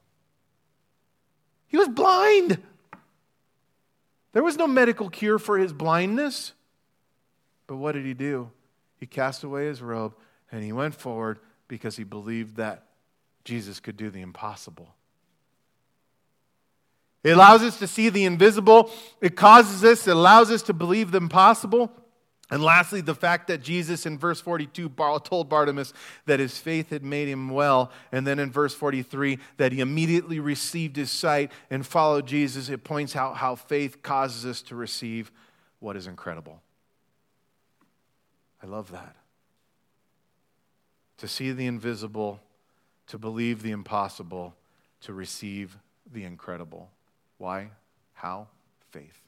[1.74, 2.60] He was blind.
[4.34, 6.54] There was no medical cure for his blindness.
[7.66, 8.52] But what did he do?
[9.00, 10.14] He cast away his robe
[10.52, 12.86] and he went forward because he believed that
[13.44, 14.94] Jesus could do the impossible.
[17.24, 18.92] It allows us to see the invisible.
[19.20, 21.92] It causes us, it allows us to believe the impossible.
[22.52, 25.94] And lastly, the fact that Jesus in verse 42 told Bartimaeus
[26.26, 27.92] that his faith had made him well.
[28.12, 32.70] And then in verse 43, that he immediately received his sight and followed Jesus.
[32.70, 35.32] It points out how faith causes us to receive
[35.80, 36.62] what is incredible.
[38.62, 39.16] I love that.
[41.18, 42.42] To see the invisible,
[43.08, 44.54] to believe the impossible,
[45.02, 45.78] to receive
[46.12, 46.90] the incredible.
[47.38, 47.70] Why?
[48.14, 48.48] How?
[48.92, 49.23] Faith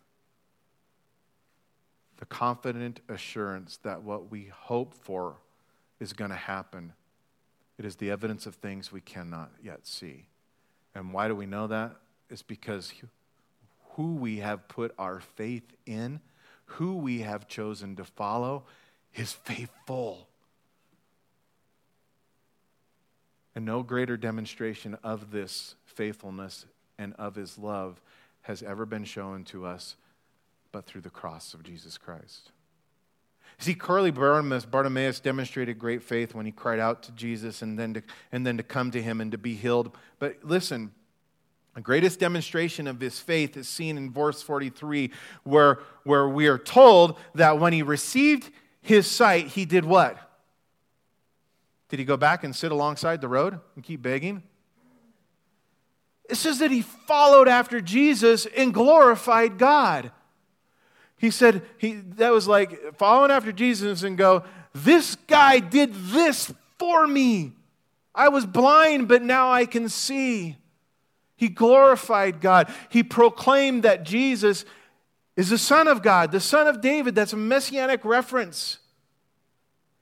[2.18, 5.38] the confident assurance that what we hope for
[6.00, 6.94] is going to happen.
[7.78, 10.26] It is the evidence of things we cannot yet see.
[10.94, 11.96] And why do we know that?
[12.30, 12.94] It's because
[13.92, 16.22] who we have put our faith in,
[16.66, 18.64] who we have chosen to follow,
[19.14, 20.28] is faithful.
[23.56, 26.66] And no greater demonstration of this faithfulness
[26.98, 28.02] and of his love
[28.42, 29.96] has ever been shown to us
[30.76, 32.52] but through the cross of Jesus Christ.
[33.60, 37.94] See, Curly Bartimaeus, Bartimaeus demonstrated great faith when he cried out to Jesus and then,
[37.94, 38.04] to,
[38.34, 39.96] and then to come to him and to be healed.
[40.20, 40.92] But listen,
[41.76, 45.12] the greatest demonstration of his faith is seen in verse 43,
[45.46, 48.52] where, where we are told that when he received
[48.82, 50.18] his sight, he did what?
[51.88, 54.44] Did he go back and sit alongside the road and keep begging?
[56.30, 60.12] It says that he followed after Jesus and glorified God.
[61.18, 64.44] He said, he, that was like following after Jesus and go,
[64.74, 67.54] This guy did this for me.
[68.14, 70.58] I was blind, but now I can see.
[71.36, 72.74] He glorified God.
[72.90, 74.66] He proclaimed that Jesus
[75.36, 77.14] is the Son of God, the Son of David.
[77.14, 78.80] That's a messianic reference.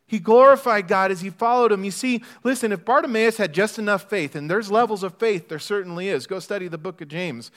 [0.06, 1.84] He glorified God as he followed him.
[1.84, 5.58] You see, listen, if Bartimaeus had just enough faith, and there's levels of faith, there
[5.58, 6.28] certainly is.
[6.28, 7.50] Go study the book of James.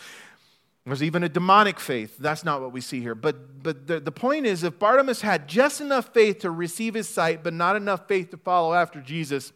[0.86, 2.16] There's even a demonic faith.
[2.16, 3.16] That's not what we see here.
[3.16, 7.08] But, but the, the point is, if Bartimaeus had just enough faith to receive his
[7.08, 9.52] sight, but not enough faith to follow after Jesus,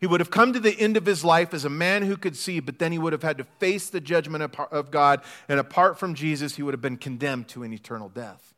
[0.00, 2.36] he would have come to the end of his life as a man who could
[2.36, 5.22] see, but then he would have had to face the judgment of God.
[5.48, 8.52] And apart from Jesus, he would have been condemned to an eternal death.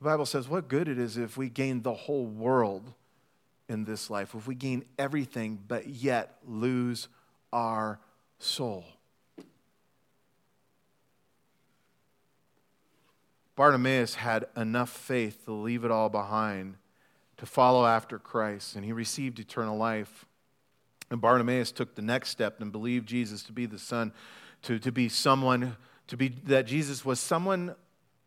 [0.00, 2.94] The Bible says, what good it is if we gain the whole world
[3.68, 7.08] in this life, if we gain everything but yet lose
[7.52, 8.00] our
[8.38, 8.84] soul.
[13.62, 16.74] Bartimaeus had enough faith to leave it all behind,
[17.36, 20.26] to follow after Christ, and he received eternal life.
[21.12, 24.12] And Bartimaeus took the next step and believed Jesus to be the Son,
[24.62, 25.76] to, to be someone,
[26.08, 27.76] to be that Jesus was someone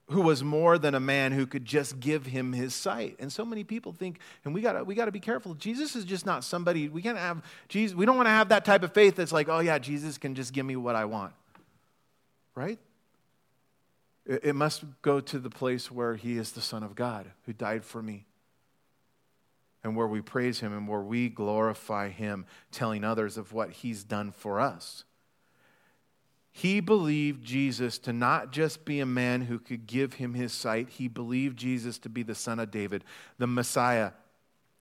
[0.07, 3.17] who was more than a man who could just give him his sight.
[3.19, 5.53] And so many people think, and we gotta we gotta be careful.
[5.55, 8.63] Jesus is just not somebody, we can't have Jesus, we don't want to have that
[8.63, 11.33] type of faith that's like, oh yeah, Jesus can just give me what I want.
[12.55, 12.79] Right?
[14.25, 17.85] It, must go to the place where he is the Son of God who died
[17.85, 18.25] for me.
[19.83, 24.03] And where we praise him and where we glorify him, telling others of what he's
[24.03, 25.03] done for us.
[26.51, 30.89] He believed Jesus to not just be a man who could give him his sight,
[30.89, 33.03] he believed Jesus to be the son of David,
[33.37, 34.11] the Messiah,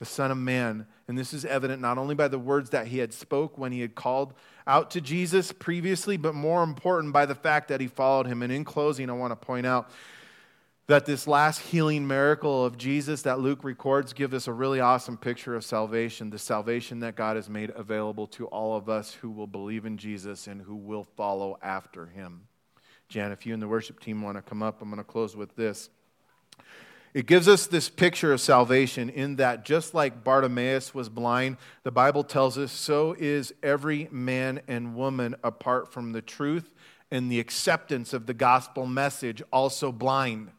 [0.04, 0.86] the son of man.
[1.08, 3.80] And this is evident not only by the words that he had spoke when he
[3.80, 4.34] had called
[4.66, 8.42] out to Jesus previously, but more important by the fact that he followed him.
[8.42, 9.90] And in closing, I want to point out
[10.88, 15.16] that this last healing miracle of Jesus that Luke records gives us a really awesome
[15.16, 19.30] picture of salvation, the salvation that God has made available to all of us who
[19.30, 22.42] will believe in Jesus and who will follow after him.
[23.08, 25.34] Jan, if you and the worship team want to come up, I'm going to close
[25.34, 25.88] with this.
[27.14, 31.92] It gives us this picture of salvation in that just like Bartimaeus was blind, the
[31.92, 36.74] Bible tells us so is every man and woman apart from the truth
[37.12, 40.50] and the acceptance of the gospel message also blind.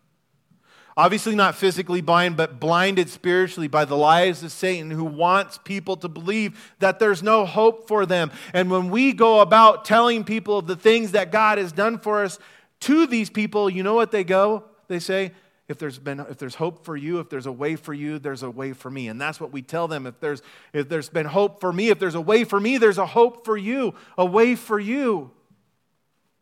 [0.95, 5.97] Obviously, not physically blind, but blinded spiritually by the lies of Satan who wants people
[5.97, 8.31] to believe that there's no hope for them.
[8.53, 12.23] And when we go about telling people of the things that God has done for
[12.23, 12.39] us
[12.81, 14.63] to these people, you know what they go?
[14.87, 15.33] They say,
[15.67, 18.43] if there's been if there's hope for you if there's a way for you there's
[18.43, 19.07] a way for me.
[19.07, 20.05] And that's what we tell them.
[20.05, 20.41] If there's
[20.73, 23.45] if there's been hope for me if there's a way for me there's a hope
[23.45, 25.31] for you a way for you.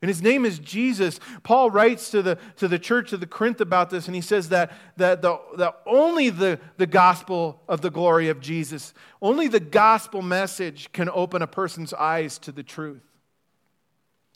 [0.04, 1.22] And his name is Jesus.
[1.44, 4.50] Paul writes to the, to the church of the Corinth about this, and he says
[4.50, 9.62] that, that, the, that only the, the gospel of the glory of Jesus, only the
[9.62, 13.02] gospel message can open a person's eyes to the truth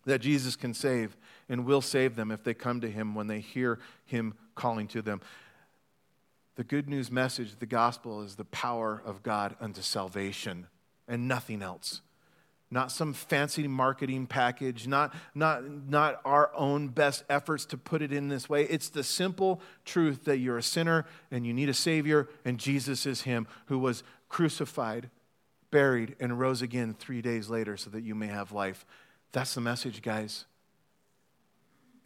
[0.05, 1.17] that Jesus can save
[1.49, 5.01] and will save them if they come to him when they hear him calling to
[5.01, 5.21] them.
[6.55, 10.67] The good news message, the gospel, is the power of God unto salvation
[11.07, 12.01] and nothing else
[12.69, 18.11] not some fancy marketing package, not, not, not our own best efforts to put it
[18.11, 18.63] in this way.
[18.63, 23.05] It's the simple truth that you're a sinner and you need a Savior, and Jesus
[23.05, 25.09] is Him who was crucified,
[25.71, 28.85] buried, and rose again three days later so that you may have life.
[29.31, 30.45] That's the message, guys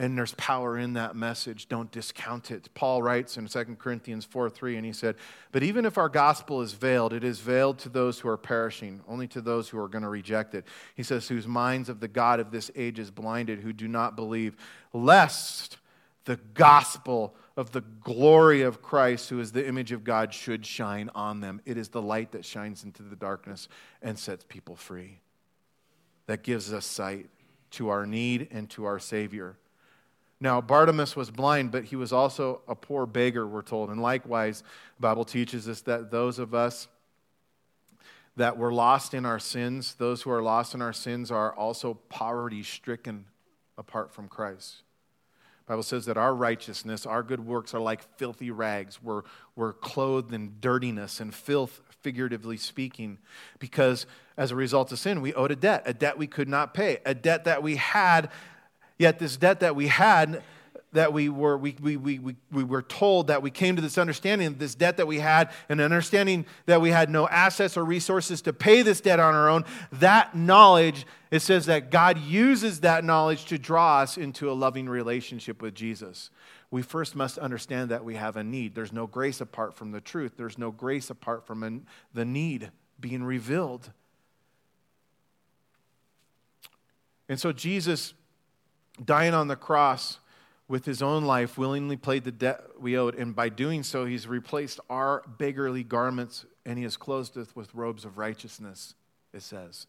[0.02, 1.70] and there's power in that message.
[1.70, 2.74] Don't discount it.
[2.74, 5.16] Paul writes in 2 Corinthians 4 3, and he said,
[5.52, 9.02] But even if our gospel is veiled, it is veiled to those who are perishing,
[9.08, 10.66] only to those who are going to reject it.
[10.96, 14.16] He says, Whose minds of the God of this age is blinded, who do not
[14.16, 14.56] believe,
[14.92, 15.78] lest
[16.26, 21.12] the gospel of the glory of Christ, who is the image of God, should shine
[21.14, 21.62] on them.
[21.64, 23.68] It is the light that shines into the darkness
[24.02, 25.20] and sets people free.
[26.26, 27.30] That gives us sight
[27.72, 29.58] to our need and to our Savior.
[30.42, 33.92] Now, Bartimaeus was blind, but he was also a poor beggar, we're told.
[33.92, 34.64] And likewise,
[34.98, 36.88] the Bible teaches us that those of us
[38.38, 41.94] that were lost in our sins, those who are lost in our sins, are also
[42.10, 43.26] poverty stricken
[43.78, 44.78] apart from Christ.
[45.68, 49.02] The Bible says that our righteousness, our good works are like filthy rags.
[49.02, 49.22] We're,
[49.56, 53.20] we're clothed in dirtiness and filth, figuratively speaking,
[53.60, 56.74] because as a result of sin, we owed a debt, a debt we could not
[56.74, 58.32] pay, a debt that we had
[59.02, 60.44] Yet, this debt that we had,
[60.94, 63.98] that we were, we, we, we, we, we were told that we came to this
[63.98, 68.44] understanding this debt that we had, and understanding that we had no assets or resources
[68.44, 73.04] to pay this debt on our own, that knowledge, it says that God uses that
[73.04, 76.30] knowledge to draw us into a loving relationship with Jesus.
[76.70, 78.76] We first must understand that we have a need.
[78.76, 83.24] There's no grace apart from the truth, there's no grace apart from the need being
[83.24, 83.90] revealed.
[87.28, 88.14] And so Jesus
[89.04, 90.20] dying on the cross
[90.68, 93.16] with his own life, willingly paid the debt we owed.
[93.16, 97.74] And by doing so, he's replaced our beggarly garments and he has clothed us with
[97.76, 98.96] robes of righteousness,
[99.34, 99.88] it says.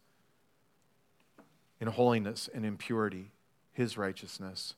[1.80, 3.30] In holiness and in purity,
[3.72, 4.74] his righteousness.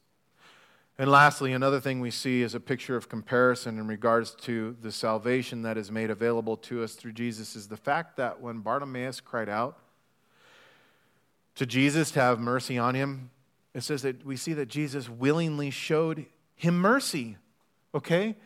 [0.98, 4.92] And lastly, another thing we see is a picture of comparison in regards to the
[4.92, 9.20] salvation that is made available to us through Jesus is the fact that when Bartimaeus
[9.20, 9.78] cried out
[11.56, 13.30] to Jesus to have mercy on him,
[13.74, 17.36] it says that we see that Jesus willingly showed him mercy.
[17.94, 18.36] Okay?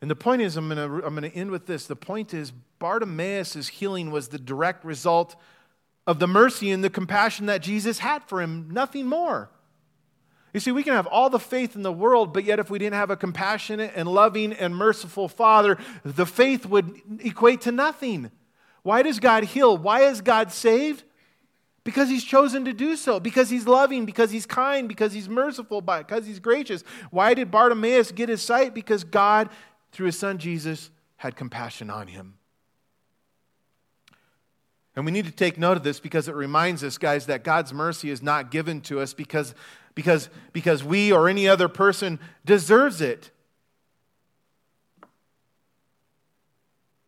[0.00, 1.86] And the point is, I'm going to I'm going to end with this.
[1.86, 5.36] The point is, Bartimaeus' healing was the direct result
[6.06, 9.50] of the mercy and the compassion that Jesus had for him, nothing more.
[10.54, 12.78] You see, we can have all the faith in the world, but yet if we
[12.78, 18.30] didn't have a compassionate and loving and merciful Father, the faith would equate to nothing.
[18.82, 19.76] Why does God heal?
[19.76, 21.02] Why is God saved?
[21.86, 25.80] Because he's chosen to do so, because he's loving, because he's kind, because he's merciful,
[25.80, 26.82] because he's gracious.
[27.12, 28.74] Why did Bartimaeus get his sight?
[28.74, 29.50] Because God,
[29.92, 32.34] through his son Jesus, had compassion on him.
[34.96, 37.72] And we need to take note of this because it reminds us, guys, that God's
[37.72, 39.54] mercy is not given to us because
[39.94, 43.30] because, because we or any other person deserves it.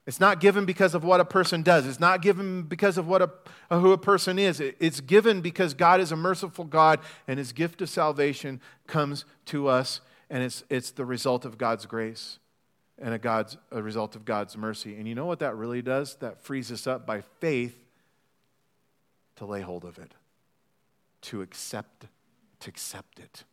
[0.08, 1.86] It's not given because of what a person does.
[1.86, 3.30] It's not given because of what a,
[3.76, 4.58] who a person is.
[4.58, 9.68] It's given because God is a merciful God and his gift of salvation comes to
[9.68, 10.00] us
[10.30, 12.38] and it's, it's the result of God's grace
[12.98, 14.96] and a, God's, a result of God's mercy.
[14.96, 16.14] And you know what that really does?
[16.16, 17.76] That frees us up by faith
[19.36, 20.12] to lay hold of it,
[21.20, 22.06] to accept
[22.60, 23.44] to accept it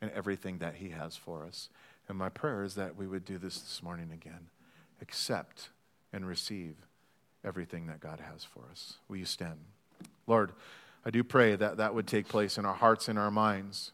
[0.00, 1.68] and everything that He has for us.
[2.08, 4.48] And my prayer is that we would do this this morning again
[5.00, 5.68] accept
[6.12, 6.76] and receive
[7.44, 8.98] everything that God has for us.
[9.08, 9.58] Will you stand?
[10.26, 10.52] Lord,
[11.04, 13.92] I do pray that that would take place in our hearts and our minds.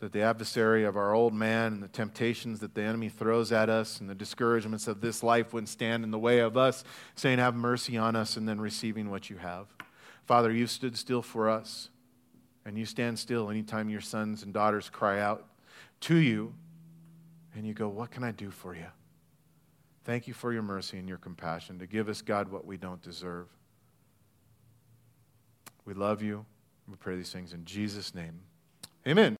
[0.00, 3.70] That the adversary of our old man and the temptations that the enemy throws at
[3.70, 6.84] us and the discouragements of this life wouldn't stand in the way of us
[7.14, 9.66] saying, Have mercy on us, and then receiving what you have.
[10.26, 11.88] Father, you stood still for us
[12.66, 15.46] and you stand still anytime your sons and daughters cry out
[16.00, 16.54] to you
[17.54, 18.86] and you go, What can I do for you?
[20.04, 23.00] Thank you for your mercy and your compassion to give us, God, what we don't
[23.00, 23.46] deserve.
[25.86, 26.44] We love you.
[26.86, 28.40] We pray these things in Jesus' name.
[29.06, 29.32] Amen.